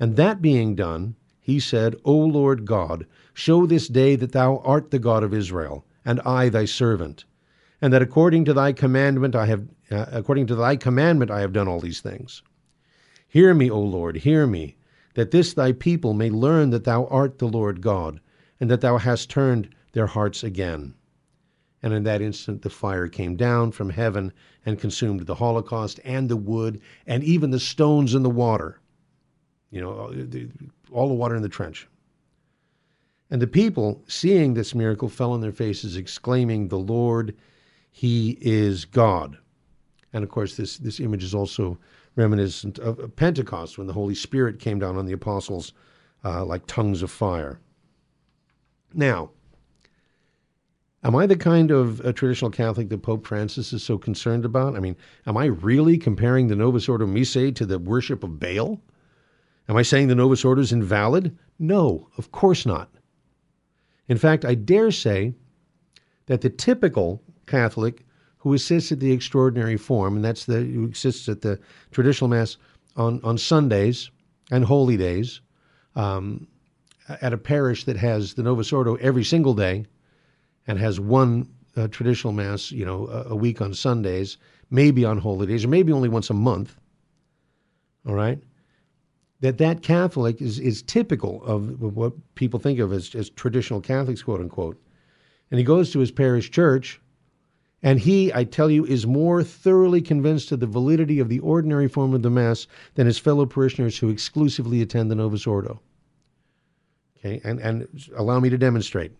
[0.00, 1.16] And that being done,
[1.48, 5.86] he said, O Lord God, show this day that thou art the God of Israel,
[6.04, 7.24] and I thy servant,
[7.80, 11.54] and that according to thy commandment I have uh, according to thy commandment I have
[11.54, 12.42] done all these things.
[13.26, 14.76] Hear me, O Lord, hear me,
[15.14, 18.20] that this thy people may learn that thou art the Lord God,
[18.60, 20.92] and that thou hast turned their hearts again.
[21.82, 24.34] And in that instant the fire came down from heaven
[24.66, 28.80] and consumed the holocaust and the wood and even the stones and the water.
[29.70, 30.12] You know,
[30.92, 31.88] all the water in the trench.
[33.30, 37.36] And the people, seeing this miracle, fell on their faces, exclaiming, The Lord,
[37.90, 39.36] He is God.
[40.12, 41.78] And of course, this, this image is also
[42.16, 45.72] reminiscent of Pentecost when the Holy Spirit came down on the apostles
[46.24, 47.60] uh, like tongues of fire.
[48.94, 49.30] Now,
[51.04, 54.74] am I the kind of a traditional Catholic that Pope Francis is so concerned about?
[54.74, 54.96] I mean,
[55.26, 58.80] am I really comparing the Novus Ordo Missae to the worship of Baal?
[59.68, 61.36] Am I saying the Novus Ordo is invalid?
[61.58, 62.90] No, of course not.
[64.08, 65.34] In fact, I dare say
[66.26, 68.06] that the typical Catholic
[68.38, 72.56] who assists at the extraordinary form, and that's the who assists at the traditional mass
[72.96, 74.10] on, on Sundays
[74.50, 75.40] and holy days,
[75.96, 76.46] um,
[77.20, 79.84] at a parish that has the Novus Ordo every single day
[80.66, 84.38] and has one uh, traditional mass, you know, a, a week on Sundays,
[84.70, 86.74] maybe on holy days, or maybe only once a month.
[88.06, 88.38] All right
[89.40, 94.22] that that Catholic is, is typical of, what people think of as, as traditional Catholics,
[94.22, 94.80] quote unquote.
[95.50, 97.00] And he goes to his parish church,
[97.82, 101.88] and he, I tell you, is more thoroughly convinced of the validity of the ordinary
[101.88, 105.80] form of the Mass than his fellow parishioners who exclusively attend the Novus Ordo.
[107.18, 109.12] Okay, and, and allow me to demonstrate.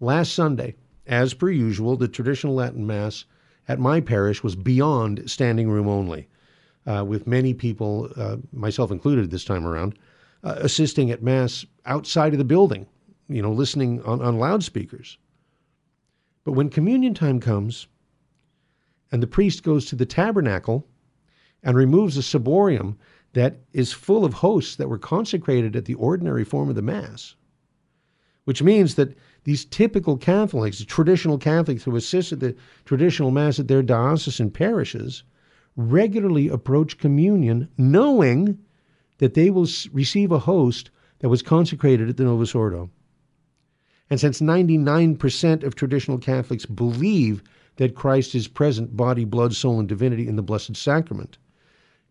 [0.00, 0.74] Last Sunday,
[1.06, 3.24] as per usual, the traditional Latin Mass
[3.68, 6.28] at my parish was beyond standing room only,
[6.86, 9.98] uh, with many people, uh, myself included this time around,
[10.44, 12.86] uh, assisting at Mass outside of the building,
[13.28, 15.18] you know, listening on, on loudspeakers.
[16.44, 17.86] But when communion time comes
[19.12, 20.86] and the priest goes to the tabernacle
[21.62, 22.96] and removes a ciborium
[23.34, 27.36] that is full of hosts that were consecrated at the ordinary form of the Mass,
[28.44, 33.68] which means that these typical Catholics, traditional Catholics who assist at the traditional Mass at
[33.68, 35.22] their diocesan parishes,
[35.76, 38.58] regularly approach communion knowing
[39.18, 42.90] that they will receive a host that was consecrated at the Novus Ordo.
[44.10, 47.42] And since 99% of traditional Catholics believe
[47.76, 51.38] that Christ is present, body, blood, soul, and divinity in the Blessed Sacrament,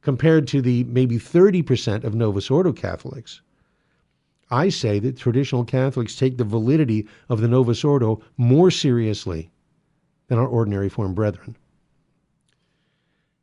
[0.02, 3.42] compared to the maybe 30% of Novus Ordo Catholics,
[4.50, 9.52] I say that traditional Catholics take the validity of the Novus Ordo more seriously
[10.28, 11.56] than our ordinary form brethren.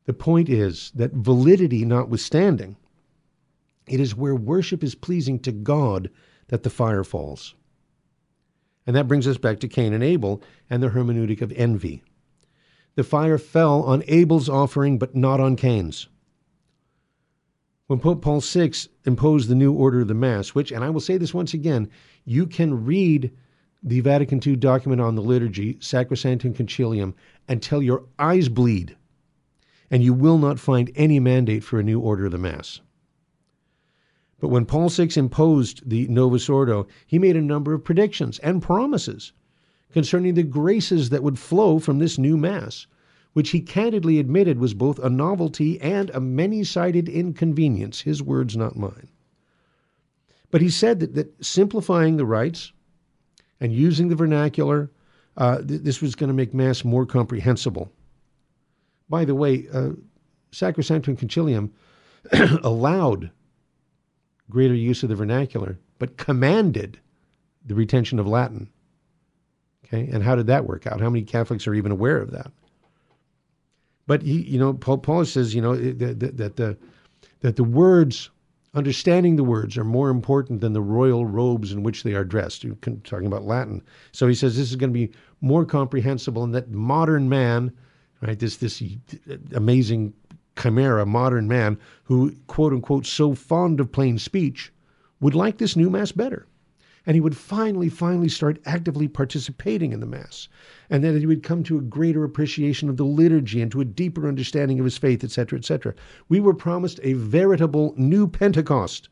[0.08, 2.76] The point is that validity notwithstanding,
[3.86, 6.08] it is where worship is pleasing to God
[6.46, 7.54] that the fire falls.
[8.86, 12.02] And that brings us back to Cain and Abel and the hermeneutic of envy.
[12.94, 16.08] The fire fell on Abel's offering, but not on Cain's
[17.88, 18.72] when Pope Paul VI
[19.06, 21.88] imposed the new order of the Mass, which, and I will say this once again,
[22.26, 23.32] you can read
[23.82, 27.14] the Vatican II document on the liturgy, Sacrosanctum Concilium,
[27.48, 28.94] until your eyes bleed,
[29.90, 32.80] and you will not find any mandate for a new order of the Mass.
[34.40, 38.62] But when Paul VI imposed the Novus Ordo, he made a number of predictions and
[38.62, 39.32] promises
[39.90, 42.86] concerning the graces that would flow from this new Mass
[43.38, 48.56] which he candidly admitted was both a novelty and a many sided inconvenience, his words,
[48.56, 49.08] not mine.
[50.50, 52.72] But he said that, that simplifying the rites
[53.60, 54.90] and using the vernacular,
[55.36, 57.92] uh, th- this was going to make Mass more comprehensible.
[59.08, 59.90] By the way, uh,
[60.52, 61.70] Sacrosanctum Concilium
[62.64, 63.30] allowed
[64.50, 66.98] greater use of the vernacular, but commanded
[67.66, 68.68] the retention of Latin.
[69.84, 71.00] Okay, and how did that work out?
[71.00, 72.50] How many Catholics are even aware of that?
[74.06, 76.76] But he, you know, Paul, Paul says, you know, that, that, that the
[77.40, 78.30] that the words,
[78.74, 82.64] understanding the words, are more important than the royal robes in which they are dressed.
[83.04, 86.70] Talking about Latin, so he says this is going to be more comprehensible, and that
[86.70, 87.72] modern man,
[88.20, 88.82] right, this this
[89.54, 90.14] amazing
[90.60, 94.72] chimera, modern man who quote unquote so fond of plain speech,
[95.20, 96.46] would like this new mass better
[97.08, 100.46] and he would finally, finally start actively participating in the Mass,
[100.90, 103.84] and then he would come to a greater appreciation of the liturgy and to a
[103.86, 105.94] deeper understanding of his faith, etc., etc.
[106.28, 109.08] We were promised a veritable new Pentecost,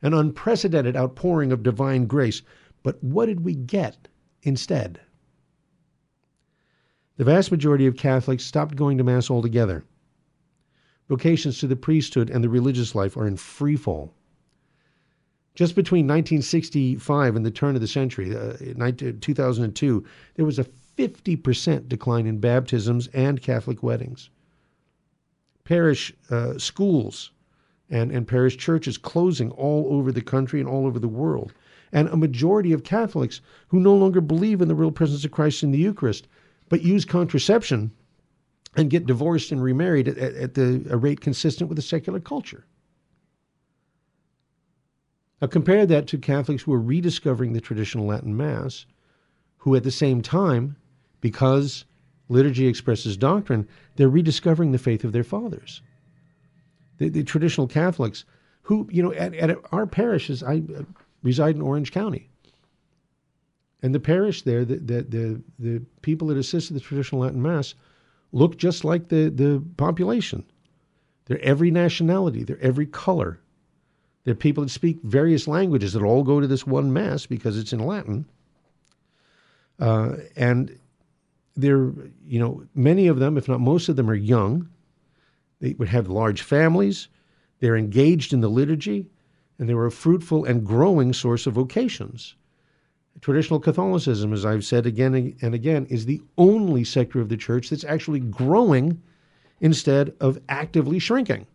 [0.00, 2.40] an unprecedented outpouring of divine grace.
[2.82, 4.08] But what did we get
[4.42, 4.98] instead?
[7.16, 9.84] The vast majority of Catholics stopped going to Mass altogether.
[11.08, 14.12] Vocations to the priesthood and the religious life are in free fall.
[15.54, 18.56] Just between 1965 and the turn of the century, uh,
[19.20, 20.66] 2002, there was a
[20.98, 24.30] 50% decline in baptisms and Catholic weddings.
[25.62, 27.30] Parish uh, schools
[27.88, 31.52] and, and parish churches closing all over the country and all over the world.
[31.92, 35.62] And a majority of Catholics who no longer believe in the real presence of Christ
[35.62, 36.26] in the Eucharist,
[36.68, 37.92] but use contraception
[38.76, 42.66] and get divorced and remarried at, at the, a rate consistent with the secular culture.
[45.40, 48.86] Now, compare that to Catholics who are rediscovering the traditional Latin Mass,
[49.58, 50.76] who at the same time,
[51.20, 51.84] because
[52.28, 55.82] liturgy expresses doctrine, they're rediscovering the faith of their fathers.
[56.98, 58.24] The, the traditional Catholics,
[58.62, 60.62] who, you know, at, at our parishes, I
[61.22, 62.30] reside in Orange County.
[63.84, 67.42] And the parish there, the, the, the, the people that assist at the traditional Latin
[67.42, 67.74] Mass
[68.32, 70.42] look just like the, the population.
[71.26, 73.40] They're every nationality, they're every color,
[74.24, 77.74] They're people that speak various languages that all go to this one mass because it's
[77.74, 78.24] in Latin.
[79.78, 80.78] Uh, and
[81.56, 81.92] they're,
[82.26, 84.68] you know, many of them, if not most of them, are young.
[85.60, 87.08] They would have large families.
[87.60, 89.06] They're engaged in the liturgy,
[89.58, 92.34] and they were a fruitful and growing source of vocations.
[93.20, 97.70] Traditional Catholicism, as I've said again and again, is the only sector of the church
[97.70, 99.00] that's actually growing
[99.60, 101.46] instead of actively shrinking.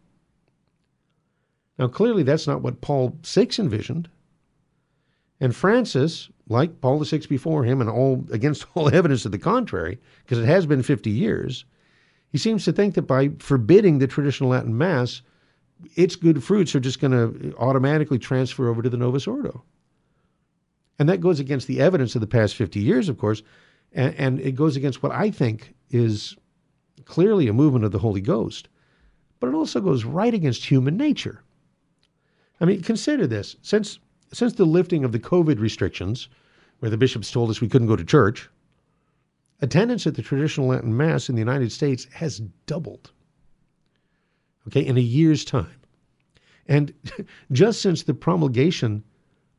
[1.77, 4.09] Now, clearly, that's not what Paul VI envisioned.
[5.39, 9.99] And Francis, like Paul VI before him, and all against all evidence to the contrary,
[10.23, 11.65] because it has been 50 years,
[12.31, 15.21] he seems to think that by forbidding the traditional Latin Mass,
[15.95, 19.63] its good fruits are just going to automatically transfer over to the Novus Ordo.
[20.99, 23.41] And that goes against the evidence of the past 50 years, of course,
[23.93, 26.35] and, and it goes against what I think is
[27.05, 28.67] clearly a movement of the Holy Ghost,
[29.39, 31.41] but it also goes right against human nature.
[32.59, 33.55] I mean, consider this.
[33.61, 33.99] Since,
[34.33, 36.27] since the lifting of the COVID restrictions,
[36.79, 38.49] where the bishops told us we couldn't go to church,
[39.61, 43.11] attendance at the traditional Latin Mass in the United States has doubled.
[44.67, 45.79] Okay, in a year's time.
[46.67, 46.93] And
[47.51, 49.03] just since the promulgation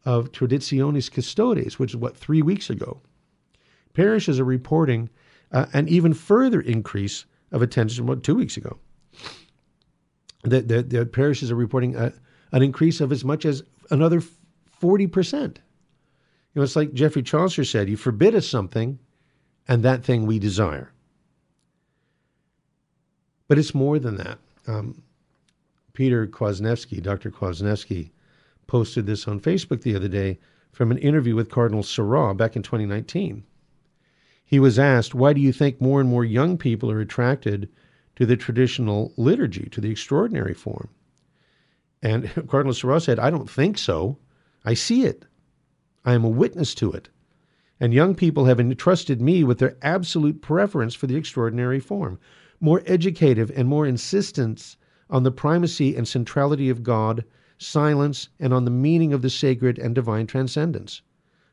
[0.05, 3.01] of Traditionis Custodes, which is what, three weeks ago,
[3.95, 5.11] parishes are reporting
[5.53, 8.79] uh, an even further increase of from what, two weeks ago.
[10.45, 12.13] The, the, the parishes are reporting a,
[12.53, 14.23] an increase of as much as another
[14.81, 15.57] 40%.
[16.53, 18.99] You know, it's like Geoffrey Chaucer said you forbid us something,
[19.69, 20.93] and that thing we desire.
[23.47, 24.39] But it's more than that.
[24.67, 25.03] Um,
[25.93, 27.31] Peter Kwasniewski, Dr.
[27.31, 28.11] Kwasniewski,
[28.71, 30.39] posted this on Facebook the other day
[30.71, 33.43] from an interview with Cardinal Sarah back in 2019.
[34.45, 37.68] He was asked, Why do you think more and more young people are attracted
[38.14, 40.89] to the traditional liturgy, to the extraordinary form?
[42.01, 44.18] And Cardinal Sarah said, I don't think so.
[44.64, 45.25] I see it.
[46.05, 47.09] I am a witness to it.
[47.81, 52.21] And young people have entrusted me with their absolute preference for the extraordinary form,
[52.61, 54.77] more educative and more insistence
[55.09, 57.25] on the primacy and centrality of God,
[57.63, 61.03] silence, and on the meaning of the sacred and divine transcendence.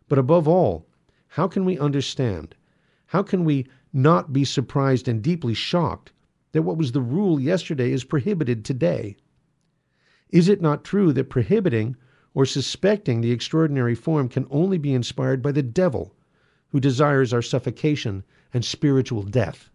[0.07, 0.87] But above all,
[1.27, 2.55] how can we understand?
[3.07, 6.13] How can we not be surprised and deeply shocked
[6.53, 9.17] that what was the rule yesterday is prohibited today?
[10.29, 11.97] Is it not true that prohibiting
[12.33, 16.15] or suspecting the extraordinary form can only be inspired by the devil,
[16.69, 19.69] who desires our suffocation and spiritual death?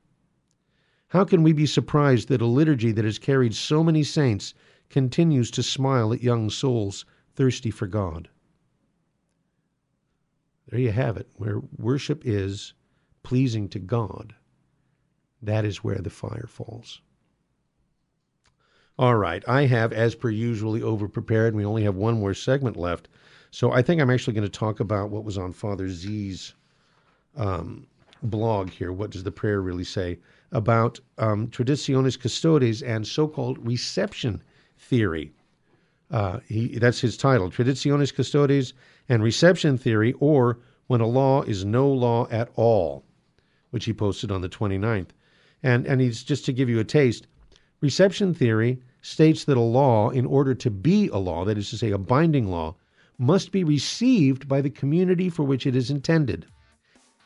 [1.08, 4.54] How can we be surprised that a liturgy that has carried so many saints
[4.92, 8.28] continues to smile at young souls thirsty for God?
[10.68, 11.28] There you have it.
[11.34, 12.74] Where worship is
[13.24, 14.34] pleasing to God,
[15.42, 17.00] that is where the fire falls.
[18.98, 19.42] All right.
[19.48, 21.56] I have, as per usually, over prepared.
[21.56, 23.08] We only have one more segment left.
[23.50, 26.54] So I think I'm actually going to talk about what was on Father Z's
[27.36, 27.86] um,
[28.22, 28.92] blog here.
[28.92, 30.18] What does the prayer really say?
[30.52, 34.42] about um, Traditionis Custodes and so called reception
[34.82, 35.32] theory.
[36.10, 38.74] Uh, he, that's his title Traditionis Custodes
[39.08, 40.58] and Reception Theory, or
[40.88, 43.04] When a Law is No Law at All,
[43.70, 45.08] which he posted on the 29th.
[45.62, 47.26] And, and he's just to give you a taste
[47.80, 51.76] reception theory states that a law, in order to be a law, that is to
[51.78, 52.74] say, a binding law,
[53.18, 56.46] must be received by the community for which it is intended.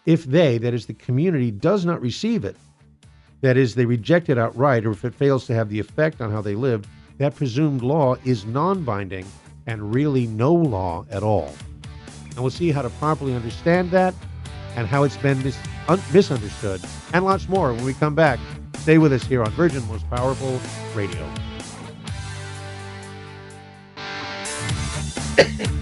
[0.07, 2.57] If they, that is, the community, does not receive it,
[3.43, 6.31] that is, they reject it outright, or if it fails to have the effect on
[6.31, 6.89] how they lived,
[7.19, 9.27] that presumed law is non binding
[9.67, 11.55] and really no law at all.
[12.31, 14.15] And we'll see how to properly understand that
[14.77, 15.59] and how it's been mis-
[15.89, 16.81] un- misunderstood
[17.13, 18.39] and lots more when we come back.
[18.79, 20.61] Stay with us here on Virgin Most Powerful
[20.95, 21.29] Radio.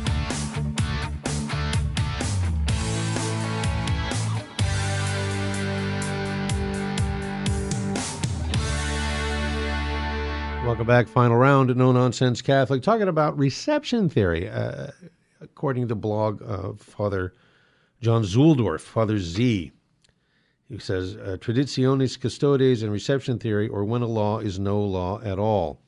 [10.74, 11.06] Welcome back.
[11.06, 14.50] Final round, No Nonsense Catholic, talking about reception theory.
[14.50, 14.88] Uh,
[15.40, 17.32] according to the blog of Father
[18.00, 19.70] John Zuhlsdorf, Father Z,
[20.68, 25.20] he says, uh, Traditionis Custodes and reception theory, or when a law is no law
[25.22, 25.80] at all.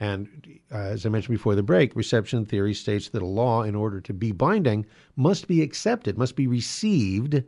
[0.00, 3.74] And uh, as I mentioned before the break, reception theory states that a law, in
[3.74, 7.44] order to be binding, must be accepted, must be received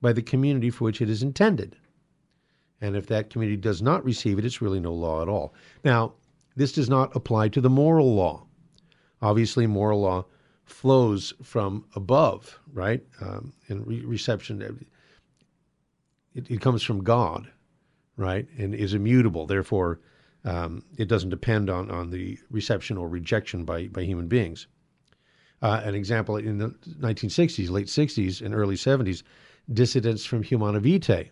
[0.00, 1.76] by the community for which it is intended.
[2.80, 5.54] And if that community does not receive it, it's really no law at all.
[5.84, 6.14] Now,
[6.56, 8.46] this does not apply to the moral law.
[9.22, 10.26] Obviously, moral law
[10.64, 13.02] flows from above, right?
[13.20, 14.86] Um, and re- reception,
[16.34, 17.50] it, it, comes from God,
[18.16, 18.46] right?
[18.58, 19.46] And is immutable.
[19.46, 20.00] Therefore,
[20.44, 24.66] um, it doesn't depend on, on the reception or rejection by, by human beings.
[25.62, 26.68] Uh, an example in the
[27.00, 29.22] 1960s, late 60s, and early 70s,
[29.72, 31.30] dissidents from Humanae Vitae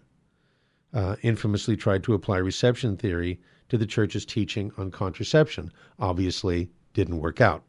[0.95, 5.71] uh, infamously tried to apply reception theory to the church's teaching on contraception.
[5.99, 7.65] Obviously, didn't work out.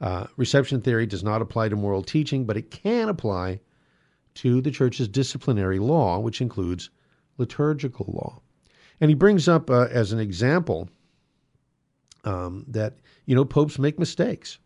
[0.00, 3.60] Uh, reception theory does not apply to moral teaching, but it can apply
[4.34, 6.90] to the church's disciplinary law, which includes
[7.36, 8.40] liturgical law.
[9.00, 10.88] And he brings up uh, as an example
[12.24, 14.58] um, that, you know, popes make mistakes.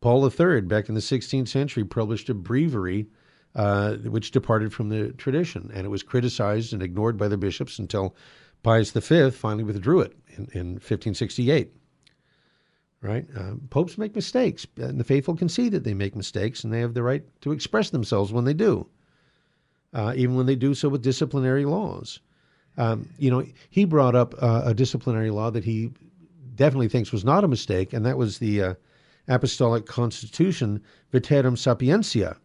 [0.00, 3.06] Paul III, back in the 16th century, published a breviary
[3.54, 5.70] uh, which departed from the tradition.
[5.74, 8.14] And it was criticized and ignored by the bishops until
[8.62, 11.72] Pius V finally withdrew it in, in 1568.
[13.00, 13.26] Right?
[13.36, 16.80] Uh, popes make mistakes, and the faithful can see that they make mistakes, and they
[16.80, 18.86] have the right to express themselves when they do,
[19.92, 22.20] uh, even when they do so with disciplinary laws.
[22.78, 25.90] Um, you know, he brought up uh, a disciplinary law that he
[26.54, 28.74] definitely thinks was not a mistake, and that was the uh,
[29.26, 30.80] Apostolic Constitution
[31.10, 32.36] Veterum Sapientia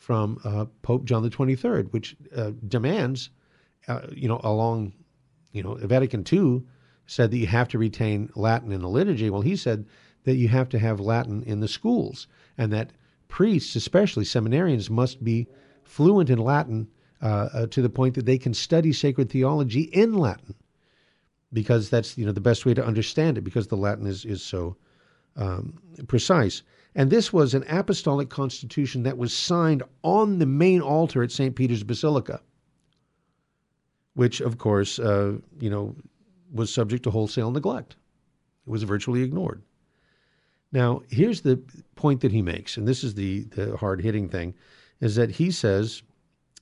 [0.00, 3.28] from uh, Pope John the Twenty Third, which uh, demands,
[3.86, 4.94] uh, you know, along,
[5.52, 6.62] you know, Vatican II
[7.06, 9.28] said that you have to retain Latin in the liturgy.
[9.28, 9.86] Well, he said
[10.24, 12.26] that you have to have Latin in the schools,
[12.56, 12.92] and that
[13.28, 15.46] priests, especially seminarians, must be
[15.84, 16.88] fluent in Latin
[17.20, 20.54] uh, uh, to the point that they can study sacred theology in Latin,
[21.52, 24.42] because that's you know the best way to understand it, because the Latin is is
[24.42, 24.76] so
[25.36, 25.78] um,
[26.08, 26.62] precise.
[26.94, 31.54] And this was an apostolic constitution that was signed on the main altar at St.
[31.54, 32.40] Peter's Basilica,
[34.14, 35.94] which, of course, uh, you know,
[36.52, 37.96] was subject to wholesale neglect.
[38.66, 39.62] It was virtually ignored.
[40.72, 41.60] Now, here's the
[41.94, 44.54] point that he makes, and this is the, the hard hitting thing,
[45.00, 46.02] is that he says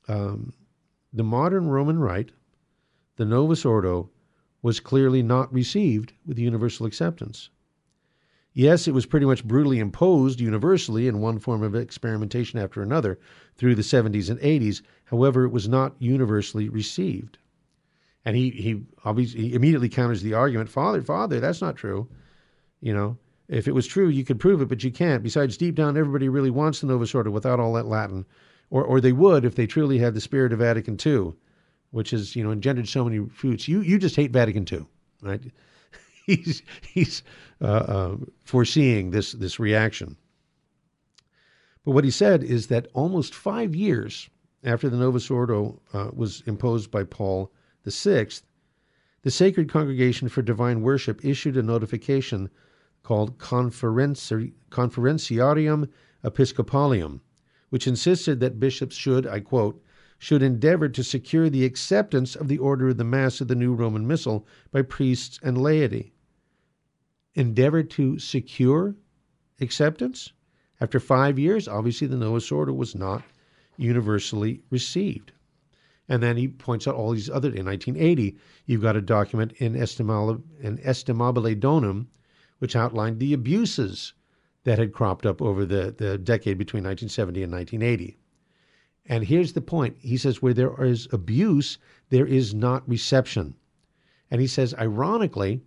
[0.08, 0.52] um,
[1.12, 2.32] the modern Roman Rite,
[3.16, 4.10] the Novus Ordo,
[4.62, 7.50] was clearly not received with universal acceptance.
[8.58, 13.16] Yes, it was pretty much brutally imposed universally in one form of experimentation after another
[13.54, 14.82] through the 70s and 80s.
[15.04, 17.38] However, it was not universally received.
[18.24, 22.08] And he, he obviously he immediately counters the argument, Father, Father, that's not true.
[22.80, 25.22] You know, if it was true, you could prove it, but you can't.
[25.22, 28.26] Besides, deep down, everybody really wants the Novus Ordo without all that Latin,
[28.70, 31.34] or or they would if they truly had the spirit of Vatican II,
[31.92, 33.68] which has you know engendered so many fruits.
[33.68, 34.84] You you just hate Vatican II,
[35.22, 35.42] right?
[36.28, 37.22] He's he's
[37.60, 40.16] uh, uh, foreseeing this this reaction.
[41.84, 44.28] But what he said is that almost five years
[44.62, 47.50] after the Novus Ordo uh, was imposed by Paul
[47.86, 48.28] VI,
[49.22, 52.50] the Sacred Congregation for Divine Worship issued a notification
[53.02, 55.88] called Conferenci- Conferentiarum
[56.22, 57.20] Episcopalium,
[57.70, 59.82] which insisted that bishops should, I quote,
[60.18, 63.72] should endeavor to secure the acceptance of the order of the Mass of the New
[63.72, 66.12] Roman Missal by priests and laity.
[67.38, 68.96] Endeavor to secure
[69.60, 70.32] acceptance?
[70.80, 73.22] After five years, obviously the Novus Ordo was not
[73.76, 75.32] universally received.
[76.08, 77.48] And then he points out all these other.
[77.48, 78.36] In 1980,
[78.66, 82.08] you've got a document Inaestimabile, in Estimabile Donum
[82.58, 84.14] which outlined the abuses
[84.64, 88.18] that had cropped up over the, the decade between 1970 and 1980.
[89.06, 91.78] And here's the point he says, where there is abuse,
[92.10, 93.54] there is not reception.
[94.30, 95.62] And he says, ironically,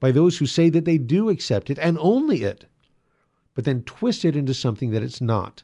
[0.00, 2.66] by those who say that they do accept it and only it,
[3.54, 5.62] but then twist it into something that it's not.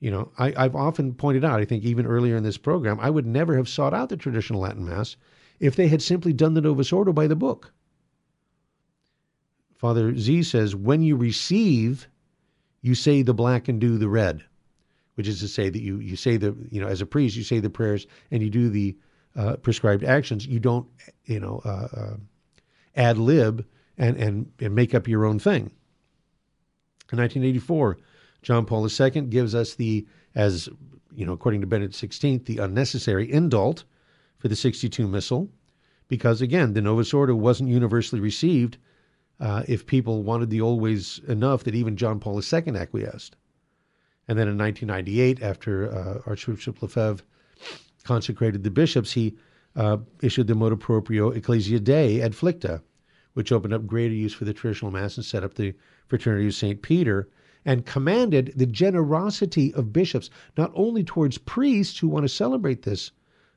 [0.00, 3.10] You know, I, have often pointed out, I think even earlier in this program, I
[3.10, 5.16] would never have sought out the traditional Latin Mass
[5.58, 7.72] if they had simply done the Novus Ordo by the book.
[9.76, 12.08] Father Z says, when you receive,
[12.80, 14.44] you say the black and do the red,
[15.16, 17.42] which is to say that you, you say the, you know, as a priest, you
[17.42, 18.96] say the prayers and you do the
[19.36, 20.46] uh, prescribed actions.
[20.46, 20.86] You don't,
[21.24, 22.16] you know, uh, uh,
[22.98, 23.64] ad lib
[23.96, 25.70] and, and, and make up your own thing.
[27.10, 27.98] In 1984,
[28.42, 30.68] John Paul II gives us the, as
[31.14, 33.84] you know, according to Benedict XVI, the unnecessary indult
[34.36, 35.48] for the 62 missal,
[36.08, 38.76] because again, the Novus Ordo wasn't universally received
[39.40, 43.36] uh, if people wanted the old ways enough that even John Paul II acquiesced.
[44.26, 47.24] And then in 1998, after uh, Archbishop Lefebvre
[48.04, 49.36] consecrated the bishops, he
[49.78, 52.82] uh, issued the motu proprio Ecclesia Dei adflicta,
[53.34, 55.72] which opened up greater use for the traditional Mass and set up the
[56.08, 56.82] Fraternity of St.
[56.82, 57.28] Peter,
[57.64, 63.12] and commanded the generosity of bishops, not only towards priests who want to celebrate this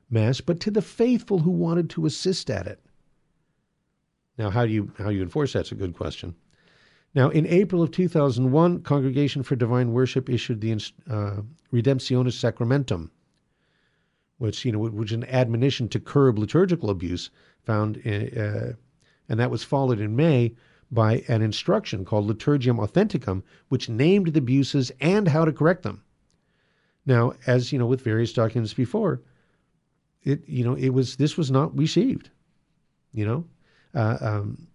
[0.08, 2.80] Mass, but to the faithful who wanted to assist at it.
[4.38, 6.34] Now, how do you how you enforce that's a good question.
[7.14, 10.72] Now, in April of 2001, Congregation for Divine Worship issued the
[11.10, 11.42] uh,
[11.72, 13.10] Redemptionis Sacramentum,
[14.38, 17.30] which you know which an admonition to curb liturgical abuse,
[17.64, 18.72] found, uh,
[19.28, 20.54] and that was followed in May
[20.90, 26.02] by an instruction called Liturgiam Authenticam, which named the abuses and how to correct them.
[27.06, 29.22] Now, as you know, with various documents before,
[30.22, 32.30] it you know it was this was not received.
[33.12, 33.44] You know,
[33.94, 34.66] uh, um,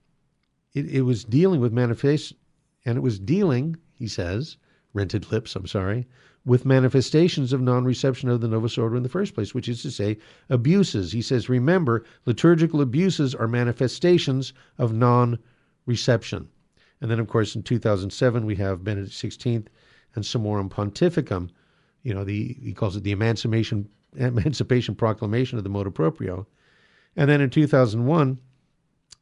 [0.74, 2.34] it, it was dealing with manifest,
[2.86, 4.58] and it was dealing, he says,
[4.94, 6.08] rented lips, I'm sorry,
[6.48, 9.82] with manifestations of non reception of the Novus Ordo in the first place, which is
[9.82, 10.18] to say,
[10.50, 11.12] abuses.
[11.12, 15.40] He says, remember, liturgical abuses are manifestations of non
[15.86, 16.48] reception.
[17.02, 19.68] And then, of course, in 2007, we have Benedict XVI
[20.16, 21.50] and Summorum Pontificum.
[22.04, 26.48] You know, the he calls it the Emancipation Emancipation Proclamation of the Motu Proprio.
[27.18, 28.40] And then in 2001,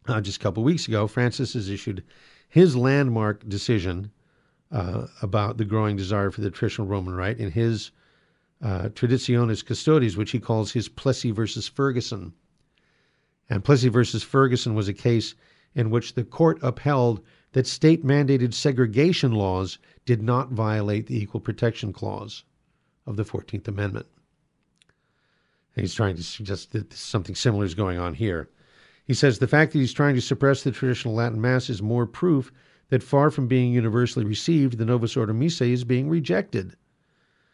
[0.08, 2.04] uh, just a couple weeks ago, Francis has issued
[2.48, 4.12] his landmark decision
[4.76, 7.92] uh, about the growing desire for the traditional Roman rite in his
[8.62, 12.34] uh, Traditionis Custodes, which he calls his Plessy versus Ferguson.
[13.50, 15.34] And Plessy versus Ferguson was a case
[15.76, 17.24] in which the court upheld
[17.54, 22.44] that state mandated segregation laws did not violate the Equal Protection Clause
[23.08, 24.08] of the 14th Amendment.
[25.76, 28.50] And he's trying to suggest that something similar is going on here.
[29.06, 32.06] He says the fact that he's trying to suppress the traditional Latin Mass is more
[32.06, 32.52] proof
[32.90, 36.76] that far from being universally received, the Novus Ordo Missae is being rejected.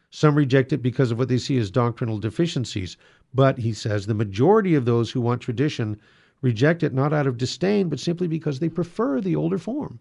[0.09, 2.97] Some reject it because of what they see as doctrinal deficiencies.
[3.33, 5.97] But, he says, the majority of those who want tradition
[6.41, 9.99] reject it not out of disdain, but simply because they prefer the older form.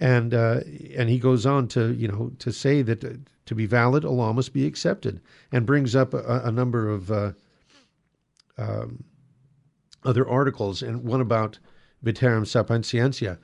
[0.00, 0.60] And uh,
[0.96, 3.10] and he goes on to you know to say that uh,
[3.46, 5.20] to be valid, a law must be accepted,
[5.52, 7.32] and brings up a, a number of uh,
[8.58, 9.04] um,
[10.02, 11.60] other articles, and one about
[12.02, 13.38] Veterum Sapientia,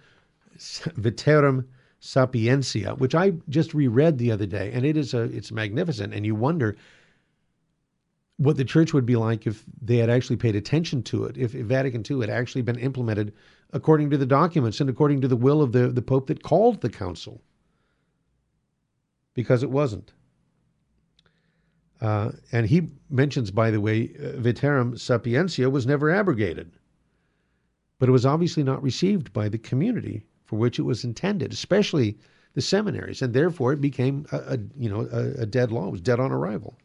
[0.96, 1.68] Veterum
[2.00, 6.24] Sapientia, which I just reread the other day, and it is a it's magnificent, and
[6.24, 6.76] you wonder
[8.38, 11.52] what the church would be like if they had actually paid attention to it, if,
[11.52, 13.32] Vatican II had actually been implemented
[13.72, 16.80] according to the documents and according to the will of the, the Pope that called
[16.80, 17.42] the council.
[19.34, 20.12] Because it wasn't.
[22.00, 26.70] Uh, and he mentions, by the way, uh, Veterum Sapientia was never abrogated,
[27.98, 32.16] but it was obviously not received by the community for which it was intended, especially
[32.54, 35.86] the seminaries, and therefore it became a, a you know a, a, dead law.
[35.86, 36.78] It was dead on arrival.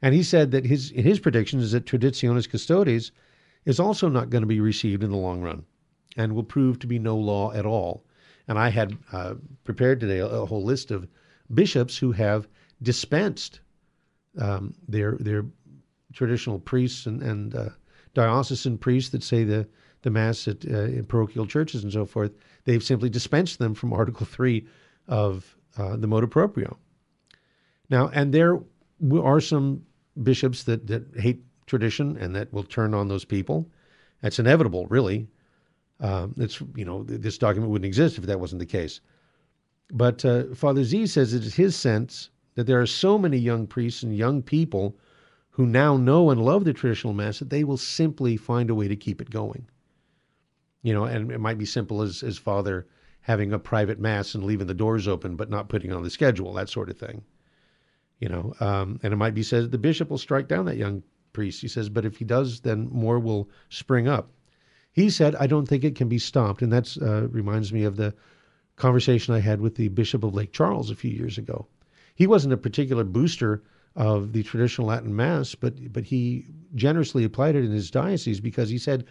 [0.00, 3.12] And he said that his his prediction is that Traditionis Custodes
[3.64, 5.64] is also not going to be received in the long run,
[6.16, 8.04] and will prove to be no law at all.
[8.48, 9.34] And I had uh,
[9.64, 11.08] prepared today a, a, whole list of
[11.52, 12.48] bishops who have
[12.82, 13.60] dispensed
[14.38, 15.44] um, their their
[16.12, 17.68] traditional priests and, and uh,
[18.14, 19.66] diocesan priests that say the
[20.04, 22.32] the mass at uh, in parochial churches and so forth
[22.64, 24.66] They've simply dispensed them from Article 3
[25.08, 26.78] of uh, the motu proprio.
[27.90, 28.60] Now, and there
[29.22, 29.82] are some
[30.22, 33.68] bishops that, that hate tradition and that will turn on those people.
[34.22, 35.28] That's inevitable, really.
[36.00, 39.00] Um, it's you know this document wouldn't exist if that wasn't the case.
[39.92, 43.66] But uh, Father Z says it is his sense that there are so many young
[43.66, 44.96] priests and young people
[45.50, 48.88] who now know and love the traditional mass that they will simply find a way
[48.88, 49.66] to keep it going.
[50.84, 52.86] You know, and it might be simple as as father
[53.22, 56.52] having a private mass and leaving the doors open, but not putting on the schedule,
[56.52, 57.22] that sort of thing.
[58.20, 61.02] You know, um, and it might be said the bishop will strike down that young
[61.32, 61.62] priest.
[61.62, 64.30] He says, but if he does, then more will spring up.
[64.92, 67.96] He said, I don't think it can be stopped, and that uh, reminds me of
[67.96, 68.14] the
[68.76, 71.66] conversation I had with the Bishop of Lake Charles a few years ago.
[72.14, 73.62] He wasn't a particular booster
[73.96, 78.68] of the traditional Latin Mass, but but he generously applied it in his diocese because
[78.68, 79.04] he said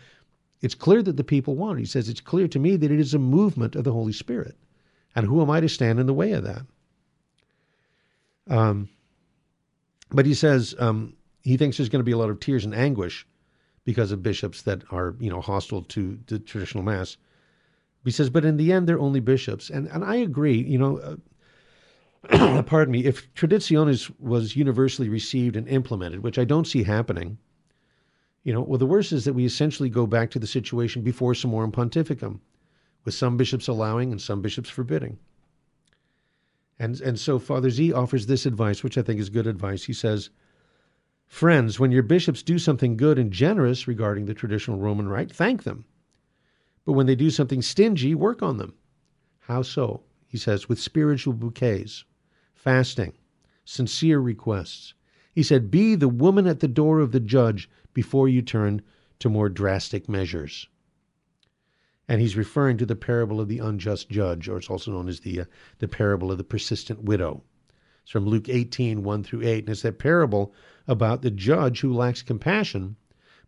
[0.64, 1.82] it's clear that the people want it.
[1.82, 4.55] He says, It's clear to me that it is a movement of the Holy Spirit.
[5.14, 6.61] And who am I to stand in the way of that?
[8.49, 8.89] Um,
[10.09, 12.74] but he says um, he thinks there's going to be a lot of tears and
[12.74, 13.28] anguish
[13.84, 17.18] because of bishops that are, you know, hostile to the traditional mass.
[18.05, 20.61] He says, but in the end, they're only bishops, and and I agree.
[20.61, 21.20] You know,
[22.30, 23.05] uh, pardon me.
[23.05, 27.38] If Traditionis was universally received and implemented, which I don't see happening,
[28.44, 31.34] you know, well, the worst is that we essentially go back to the situation before
[31.34, 32.39] Summorum Pontificum,
[33.06, 35.18] with some bishops allowing and some bishops forbidding.
[36.80, 39.84] And, and so Father Z offers this advice, which I think is good advice.
[39.84, 40.30] He says,
[41.28, 45.64] Friends, when your bishops do something good and generous regarding the traditional Roman rite, thank
[45.64, 45.86] them.
[46.86, 48.74] But when they do something stingy, work on them.
[49.39, 50.04] How so?
[50.28, 52.04] He says, with spiritual bouquets,
[52.54, 53.14] fasting,
[53.64, 54.94] sincere requests.
[55.34, 58.82] He said, Be the woman at the door of the judge before you turn
[59.20, 60.68] to more drastic measures.
[62.08, 65.22] And he's referring to the parable of the unjust judge, or it's also known as
[65.22, 65.46] the, uh,
[65.80, 67.44] the parable of the persistent widow.
[68.02, 69.60] It's from Luke 18, 1 through 8.
[69.60, 70.54] And it's that parable
[70.88, 72.98] about the judge who lacks compassion,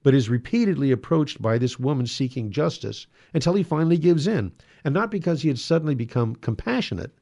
[0.02, 4.54] but is repeatedly approached by this woman seeking justice until he finally gives in.
[4.86, 7.18] And not because he had suddenly become compassionate,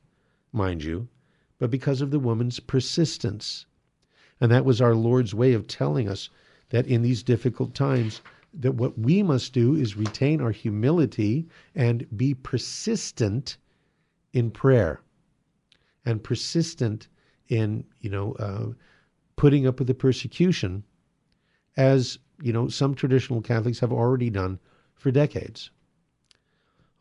[0.51, 1.07] mind you,
[1.57, 3.65] but because of the woman's persistence.
[4.39, 6.29] And that was our Lord's way of telling us
[6.73, 8.19] that in these difficult times,
[8.51, 11.45] that what we must do is retain our humility
[11.75, 13.57] and be persistent
[14.33, 14.99] in prayer
[16.03, 17.09] and persistent
[17.49, 18.65] in, you know, uh,
[19.35, 20.83] putting up with the persecution
[21.77, 24.57] as, you know, some traditional Catholics have already done
[24.95, 25.69] for decades.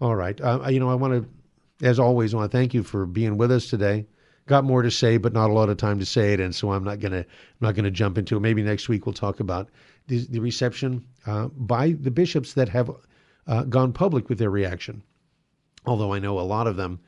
[0.02, 0.38] All right.
[0.38, 3.38] Uh, you know, I want to, as always, I want to thank you for being
[3.38, 4.06] with us today
[4.46, 6.72] got more to say, but not a lot of time to say it, and so
[6.72, 8.40] I'm not gonna I'm not gonna jump into it.
[8.40, 9.68] Maybe next week we'll talk about
[10.08, 12.90] the, the reception uh, by the bishops that have
[13.46, 15.02] uh, gone public with their reaction.
[15.86, 17.00] Although I know a lot of them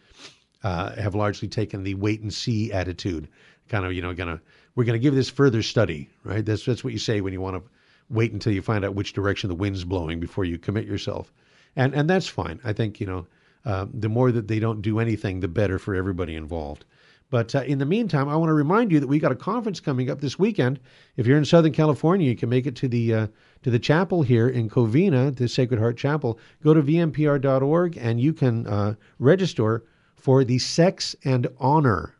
[0.63, 3.29] uh, have largely taken the wait and see attitude.
[3.69, 4.41] Kind of, you know, gonna
[4.75, 6.45] we're gonna give this further study, right?
[6.45, 7.71] That's that's what you say when you want to
[8.11, 11.33] wait until you find out which direction the wind's blowing before you commit yourself,
[11.77, 12.61] and and that's fine.
[12.65, 13.27] I think you know,
[13.65, 16.85] uh, the more that they don't do anything, the better for everybody involved.
[17.31, 19.81] But uh, in the meantime, I want to remind you that we got a conference
[19.81, 20.79] coming up this weekend.
[21.17, 23.27] If you're in Southern California, you can make it to the uh,
[23.63, 26.39] to the chapel here in Covina, the Sacred Heart Chapel.
[26.63, 29.85] Go to vmpr.org and you can uh, register
[30.17, 32.15] for the Sex and Honor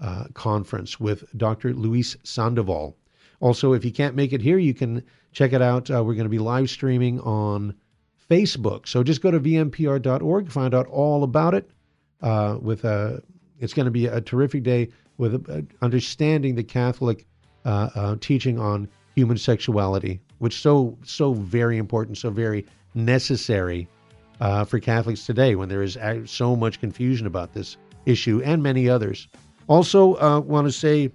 [0.00, 1.74] uh, conference with Dr.
[1.74, 2.96] Luis Sandoval.
[3.40, 5.02] Also, if you can't make it here, you can
[5.32, 5.90] check it out.
[5.90, 7.74] Uh, we're going to be live streaming on
[8.30, 8.86] Facebook.
[8.86, 11.70] So just go to vmpr.org, find out all about it.
[12.22, 13.22] Uh, with a,
[13.60, 14.88] it's going to be a terrific day
[15.18, 17.26] with a understanding the Catholic
[17.64, 23.86] uh, uh, teaching on human sexuality, which so so very important, so very necessary
[24.40, 28.88] uh, for Catholics today when there is so much confusion about this issue and many
[28.88, 29.28] others.
[29.68, 31.12] Also, uh, want to say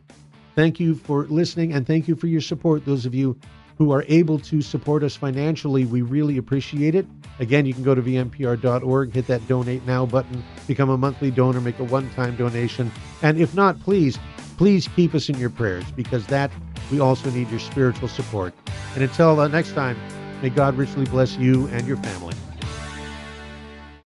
[0.56, 2.86] Thank you for listening and thank you for your support.
[2.86, 3.38] Those of you
[3.78, 7.06] who are able to support us financially, we really appreciate it.
[7.40, 11.62] Again, you can go to vmpr.org, hit that donate now button, become a monthly donor,
[11.62, 12.92] make a one time donation.
[13.22, 14.18] And if not, please,
[14.58, 16.52] please keep us in your prayers because that
[16.92, 18.54] we also need your spiritual support.
[18.94, 19.98] And until uh, next time,
[20.42, 22.36] may God richly bless you and your family.